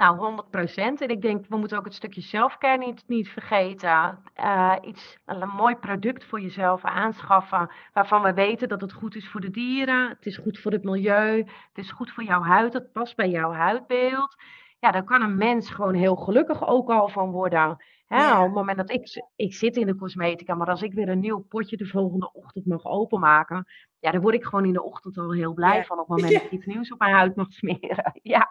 Nou, 0.02 0.18
100 0.18 0.50
procent. 0.50 1.02
En 1.02 1.10
ik 1.10 1.22
denk, 1.22 1.46
we 1.48 1.58
moeten 1.58 1.78
ook 1.78 1.86
het 1.86 1.94
stukje 1.94 2.22
zelfcare 2.22 2.78
niet, 2.78 3.04
niet 3.08 3.30
vergeten. 3.30 4.20
Uh, 4.40 4.76
iets, 4.82 5.18
een 5.26 5.50
mooi 5.50 5.76
product 5.76 6.26
voor 6.26 6.42
jezelf 6.42 6.84
aanschaffen, 6.84 7.72
waarvan 7.94 8.22
we 8.22 8.34
weten 8.34 8.68
dat 8.68 8.82
het 8.82 8.94
goed 8.94 9.16
is 9.16 9.30
voor 9.30 9.42
de 9.42 9.50
dieren, 9.50 10.10
het 10.10 10.26
is 10.26 10.38
goed 10.38 10.60
voor 10.60 10.72
het 10.72 10.84
milieu, 10.84 11.38
het 11.38 11.78
is 11.78 11.92
goed 11.92 12.12
voor 12.12 12.24
jouw 12.24 12.42
huid, 12.42 12.74
het 12.74 12.92
past 12.92 13.16
bij 13.16 13.30
jouw 13.30 13.52
huidbeeld. 13.52 14.36
Ja, 14.80 14.92
daar 14.92 15.04
kan 15.04 15.22
een 15.22 15.38
mens 15.38 15.70
gewoon 15.70 15.94
heel 15.94 16.16
gelukkig 16.16 16.68
ook 16.68 16.90
al 16.90 17.10
van 17.10 17.32
worden. 17.32 17.84
Hè? 18.06 18.18
Ja. 18.18 18.40
Op 18.40 18.46
het 18.46 18.54
moment 18.54 18.78
dat 18.78 18.92
ik, 18.92 19.24
ik 19.36 19.54
zit 19.54 19.76
in 19.76 19.86
de 19.86 19.96
cosmetica, 19.96 20.56
maar 20.56 20.70
als 20.70 20.82
ik 20.82 20.94
weer 20.94 21.10
een 21.10 21.20
nieuw 21.20 21.40
potje 21.40 21.78
de 21.78 21.88
volgende 21.88 22.32
ochtend 22.34 22.66
mag 22.66 22.86
openmaken, 22.86 23.66
ja, 24.00 24.12
dan 24.12 24.22
word 24.22 24.36
ik 24.36 24.44
gewoon 24.44 24.66
in 24.66 24.74
de 24.74 24.84
ochtend 24.84 25.18
al 25.18 25.34
heel 25.34 25.54
blij 25.54 25.78
ja. 25.78 25.84
van 25.84 26.00
op 26.00 26.08
het 26.08 26.18
moment 26.18 26.34
dat 26.34 26.44
ik 26.44 26.52
iets 26.52 26.66
nieuws 26.66 26.92
op 26.92 27.00
mijn 27.00 27.14
huid 27.14 27.36
mag 27.36 27.52
smeren. 27.52 28.20
Ja. 28.24 28.50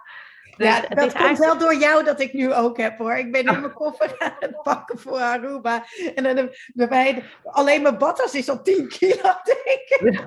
Dus 0.60 0.68
ja, 0.68 0.80
dat 0.80 0.88
komt 0.88 1.12
eigenlijk... 1.12 1.38
wel 1.38 1.58
door 1.58 1.80
jou 1.80 2.04
dat 2.04 2.20
ik 2.20 2.32
nu 2.32 2.54
ook 2.54 2.76
heb 2.76 2.98
hoor. 2.98 3.12
Ik 3.12 3.32
ben 3.32 3.46
in 3.46 3.60
mijn 3.60 3.72
koffer 3.72 4.14
aan 4.18 4.36
het 4.38 4.62
pakken 4.62 4.98
voor 4.98 5.18
Aruba. 5.18 5.84
En 6.14 6.36
dan 6.36 6.54
bij 6.72 7.24
alleen 7.44 7.82
mijn 7.82 7.98
badtas 7.98 8.34
is 8.34 8.48
al 8.48 8.62
10 8.62 8.88
kilo, 8.88 9.22
denk 9.50 9.88
ik. 9.88 10.24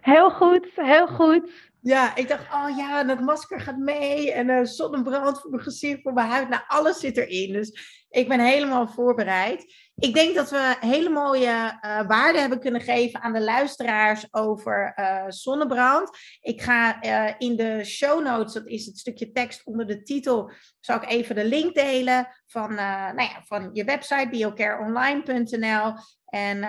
Heel 0.00 0.30
goed, 0.30 0.68
heel 0.74 1.06
goed. 1.06 1.50
Ja, 1.80 2.16
ik 2.16 2.28
dacht, 2.28 2.52
oh 2.54 2.76
ja, 2.76 3.04
dat 3.04 3.20
masker 3.20 3.60
gaat 3.60 3.78
mee 3.78 4.32
en 4.32 4.48
uh, 4.48 4.64
zonnebrand 4.64 5.40
voor 5.40 5.50
mijn 5.50 5.62
gezicht, 5.62 6.02
voor 6.02 6.12
mijn 6.12 6.28
huid. 6.28 6.48
Nou, 6.48 6.62
alles 6.66 7.00
zit 7.00 7.16
erin. 7.16 7.52
Dus 7.52 8.04
ik 8.10 8.28
ben 8.28 8.40
helemaal 8.40 8.88
voorbereid. 8.88 9.74
Ik 10.00 10.14
denk 10.14 10.34
dat 10.34 10.50
we 10.50 10.76
hele 10.80 11.08
mooie 11.08 11.78
uh, 11.84 12.06
waarden 12.06 12.40
hebben 12.40 12.60
kunnen 12.60 12.80
geven 12.80 13.20
aan 13.20 13.32
de 13.32 13.40
luisteraars 13.40 14.26
over 14.30 14.92
uh, 14.96 15.24
zonnebrand. 15.28 16.10
Ik 16.40 16.62
ga 16.62 17.02
in 17.38 17.56
de 17.56 17.84
show 17.84 18.22
notes, 18.22 18.52
dat 18.52 18.66
is 18.66 18.86
het 18.86 18.98
stukje 18.98 19.30
tekst 19.30 19.66
onder 19.66 19.86
de 19.86 20.02
titel, 20.02 20.50
zal 20.80 20.96
ik 20.96 21.10
even 21.10 21.34
de 21.34 21.44
link 21.44 21.74
delen 21.74 22.28
van, 22.46 22.74
nou 22.74 23.22
ja, 23.22 23.42
van 23.44 23.70
je 23.72 23.84
website 23.84 24.28
biocareonline.nl. 24.30 25.92
En 26.26 26.60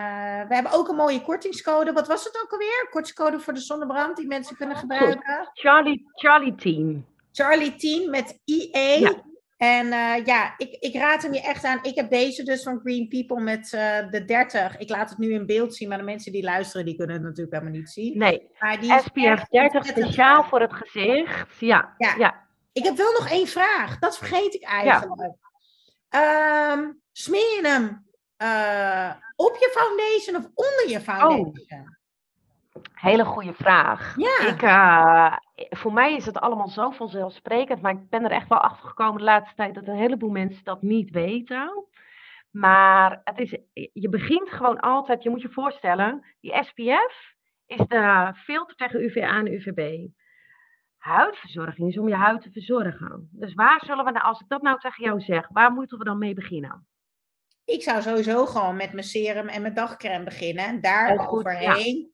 we 0.48 0.56
hebben 0.56 0.72
ook 0.72 0.88
een 0.88 0.96
mooie 0.96 1.22
kortingscode. 1.22 1.94
Wat 1.94 2.08
was 2.08 2.24
het 2.24 2.42
ook 2.44 2.52
alweer? 2.52 2.88
Kortingscode 2.90 3.40
voor 3.40 3.54
de 3.54 3.60
zonnebrand 3.60 4.18
die 4.18 4.28
mensen 4.28 4.56
kunnen 4.56 4.78
gebruiken. 4.78 5.50
Charlie, 5.54 6.06
Charlie 6.14 6.56
10. 6.56 7.06
Charlie 7.32 7.76
10 7.76 8.10
met 8.10 8.40
IE. 8.46 9.00
Ja. 9.00 9.28
En 9.60 9.86
uh, 9.86 10.26
ja, 10.26 10.54
ik, 10.58 10.78
ik 10.80 10.96
raad 10.96 11.22
hem 11.22 11.34
je 11.34 11.42
echt 11.42 11.64
aan. 11.64 11.80
Ik 11.82 11.96
heb 11.96 12.10
deze 12.10 12.44
dus 12.44 12.64
van 12.64 12.80
Green 12.80 13.08
People 13.08 13.42
met 13.42 13.74
uh, 13.74 14.10
de 14.10 14.26
30. 14.26 14.78
Ik 14.78 14.90
laat 14.90 15.10
het 15.10 15.18
nu 15.18 15.34
in 15.34 15.46
beeld 15.46 15.76
zien, 15.76 15.90
maar 15.90 15.98
de 15.98 16.04
mensen 16.04 16.32
die 16.32 16.44
luisteren, 16.44 16.86
die 16.86 16.96
kunnen 16.96 17.16
het 17.16 17.26
natuurlijk 17.26 17.54
helemaal 17.54 17.80
niet 17.80 17.90
zien. 17.90 18.18
Nee, 18.18 18.50
maar 18.60 18.80
die 18.80 19.00
SPF 19.00 19.46
30 19.50 19.86
speciaal 19.86 20.44
voor 20.44 20.62
het 20.62 20.74
gezicht. 20.74 21.60
Ja, 21.60 21.94
ja. 21.98 22.16
ja. 22.18 22.48
Ik 22.72 22.84
heb 22.84 22.98
wel 22.98 23.12
nog 23.12 23.30
één 23.30 23.48
vraag. 23.48 24.00
Dat 24.00 24.18
vergeet 24.18 24.54
ik 24.54 24.64
eigenlijk. 24.64 25.38
Ja. 26.10 26.72
Um, 26.72 27.02
smeer 27.12 27.56
je 27.56 27.62
hem 27.62 28.06
uh, 28.38 29.12
op 29.36 29.56
je 29.60 29.72
foundation 29.74 30.36
of 30.36 30.52
onder 30.54 30.90
je 30.90 31.02
foundation? 31.02 31.80
Oh. 31.80 31.99
Hele 32.94 33.26
goede 33.26 33.54
vraag. 33.54 34.16
Ja. 34.18 34.48
Ik, 34.48 34.62
uh, 34.62 35.36
voor 35.70 35.94
mij 35.94 36.16
is 36.16 36.26
het 36.26 36.38
allemaal 36.38 36.68
zo 36.68 36.90
vanzelfsprekend, 36.90 37.82
maar 37.82 37.92
ik 37.92 38.10
ben 38.10 38.24
er 38.24 38.32
echt 38.32 38.48
wel 38.48 38.60
achter 38.60 38.88
gekomen 38.88 39.18
de 39.18 39.24
laatste 39.24 39.56
tijd 39.56 39.76
dat 39.76 39.88
een 39.88 39.96
heleboel 39.96 40.30
mensen 40.30 40.64
dat 40.64 40.82
niet 40.82 41.12
weten. 41.12 41.86
Maar 42.52 43.22
het 43.24 43.40
is, 43.40 43.58
je 43.94 44.10
begint 44.10 44.50
gewoon 44.50 44.80
altijd, 44.80 45.24
je 45.24 45.30
moet 45.30 45.42
je 45.42 45.50
voorstellen, 45.50 46.26
die 46.40 46.64
SPF 46.64 47.34
is 47.66 47.88
de 47.88 48.34
filter 48.36 48.76
tegen 48.76 49.04
UVA 49.04 49.38
en 49.38 49.54
UVB. 49.54 50.08
Huidverzorging 50.98 51.90
is 51.90 51.98
om 51.98 52.08
je 52.08 52.16
huid 52.16 52.42
te 52.42 52.52
verzorgen. 52.52 53.30
Dus 53.32 53.54
waar 53.54 53.82
zullen 53.86 54.06
we 54.06 54.12
nou, 54.12 54.26
als 54.26 54.42
ik 54.42 54.48
dat 54.48 54.62
nou 54.62 54.80
tegen 54.80 55.04
jou 55.04 55.20
zeg, 55.20 55.48
waar 55.48 55.72
moeten 55.72 55.98
we 55.98 56.04
dan 56.04 56.18
mee 56.18 56.34
beginnen? 56.34 56.88
Ik 57.66 57.84
zou 57.84 58.02
sowieso 58.02 58.46
gewoon 58.46 58.76
met 58.76 58.94
mijn 58.94 59.06
serum 59.06 59.48
en 59.48 59.62
mijn 59.62 59.74
dagcreme 59.74 60.24
beginnen. 60.24 60.66
En 60.66 60.82
daar 60.82 61.30
overheen 61.30 62.12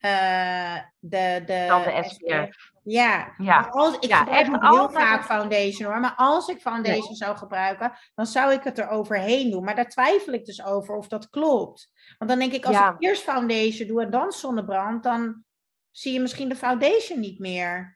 uh, 0.00 0.74
de, 0.98 1.42
de, 1.46 1.64
Dan 1.68 1.82
de 1.82 2.02
SPF. 2.08 2.74
Ja, 2.82 3.34
ja. 3.38 3.68
als, 3.70 3.94
ik 3.94 4.04
ja, 4.04 4.18
gebruik 4.18 4.62
heel 4.62 4.90
vaak 4.90 5.24
foundation 5.24 5.90
hoor. 5.90 6.00
Maar 6.00 6.14
als 6.16 6.48
ik 6.48 6.60
foundation 6.60 7.14
zou 7.14 7.36
gebruiken, 7.36 7.92
dan 8.14 8.26
zou 8.26 8.52
ik 8.52 8.62
het 8.62 8.78
er 8.78 8.88
overheen 8.88 9.50
doen. 9.50 9.64
Maar 9.64 9.74
daar 9.74 9.88
twijfel 9.88 10.32
ik 10.32 10.44
dus 10.44 10.64
over 10.64 10.96
of 10.96 11.08
dat 11.08 11.30
klopt. 11.30 11.90
Want 12.18 12.30
dan 12.30 12.38
denk 12.38 12.52
ik, 12.52 12.64
als 12.64 12.76
ik 12.76 12.94
eerst 12.98 13.22
foundation 13.22 13.88
doe 13.88 14.02
en 14.02 14.10
dan 14.10 14.32
zonnebrand, 14.32 15.02
dan 15.02 15.44
zie 15.90 16.12
je 16.12 16.20
misschien 16.20 16.48
de 16.48 16.56
foundation 16.56 17.20
niet 17.20 17.38
meer 17.38 17.95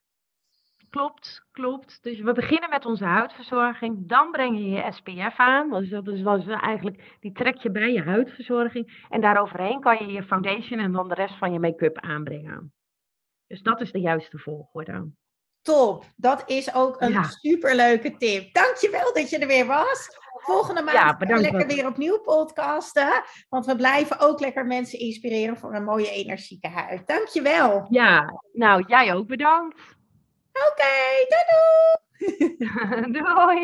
klopt, 0.90 1.46
klopt. 1.52 1.98
Dus 2.02 2.20
we 2.20 2.32
beginnen 2.32 2.70
met 2.70 2.86
onze 2.86 3.04
huidverzorging. 3.04 4.08
Dan 4.08 4.30
breng 4.30 4.58
je 4.58 4.68
je 4.68 4.92
SPF 4.92 5.38
aan. 5.38 5.70
Dus 5.70 5.88
dat 5.88 6.06
is, 6.06 6.46
eigenlijk, 6.46 7.16
die 7.20 7.32
trek 7.32 7.56
je 7.56 7.70
bij 7.70 7.92
je 7.92 8.02
huidverzorging. 8.02 9.06
En 9.08 9.20
daaroverheen 9.20 9.80
kan 9.80 10.06
je 10.06 10.12
je 10.12 10.22
foundation 10.22 10.78
en 10.78 10.92
dan 10.92 11.08
de 11.08 11.14
rest 11.14 11.38
van 11.38 11.52
je 11.52 11.58
make-up 11.58 11.98
aanbrengen. 11.98 12.72
Dus 13.46 13.62
dat 13.62 13.80
is 13.80 13.92
de 13.92 14.00
juiste 14.00 14.38
volgorde. 14.38 15.10
Top, 15.62 16.04
dat 16.16 16.42
is 16.46 16.74
ook 16.74 17.00
een 17.00 17.24
superleuke 17.24 18.16
tip. 18.16 18.54
Dankjewel 18.54 19.14
dat 19.14 19.30
je 19.30 19.38
er 19.38 19.46
weer 19.46 19.66
was. 19.66 20.08
Volgende 20.32 20.82
maand 20.82 21.28
ja, 21.28 21.36
lekker 21.40 21.66
weer 21.66 21.86
opnieuw 21.86 22.18
podcasten. 22.18 23.22
Want 23.48 23.66
we 23.66 23.76
blijven 23.76 24.18
ook 24.20 24.40
lekker 24.40 24.66
mensen 24.66 24.98
inspireren 24.98 25.56
voor 25.56 25.74
een 25.74 25.84
mooie 25.84 26.10
energieke 26.10 26.68
huid. 26.68 27.06
Dankjewel. 27.06 27.86
Ja, 27.90 28.42
nou 28.52 28.84
jij 28.86 29.14
ook 29.14 29.26
bedankt. 29.26 29.98
Oké, 30.56 30.66
okay, 30.70 31.26
doei 31.30 31.44
doei! 31.50 33.10
doei! 33.14 33.58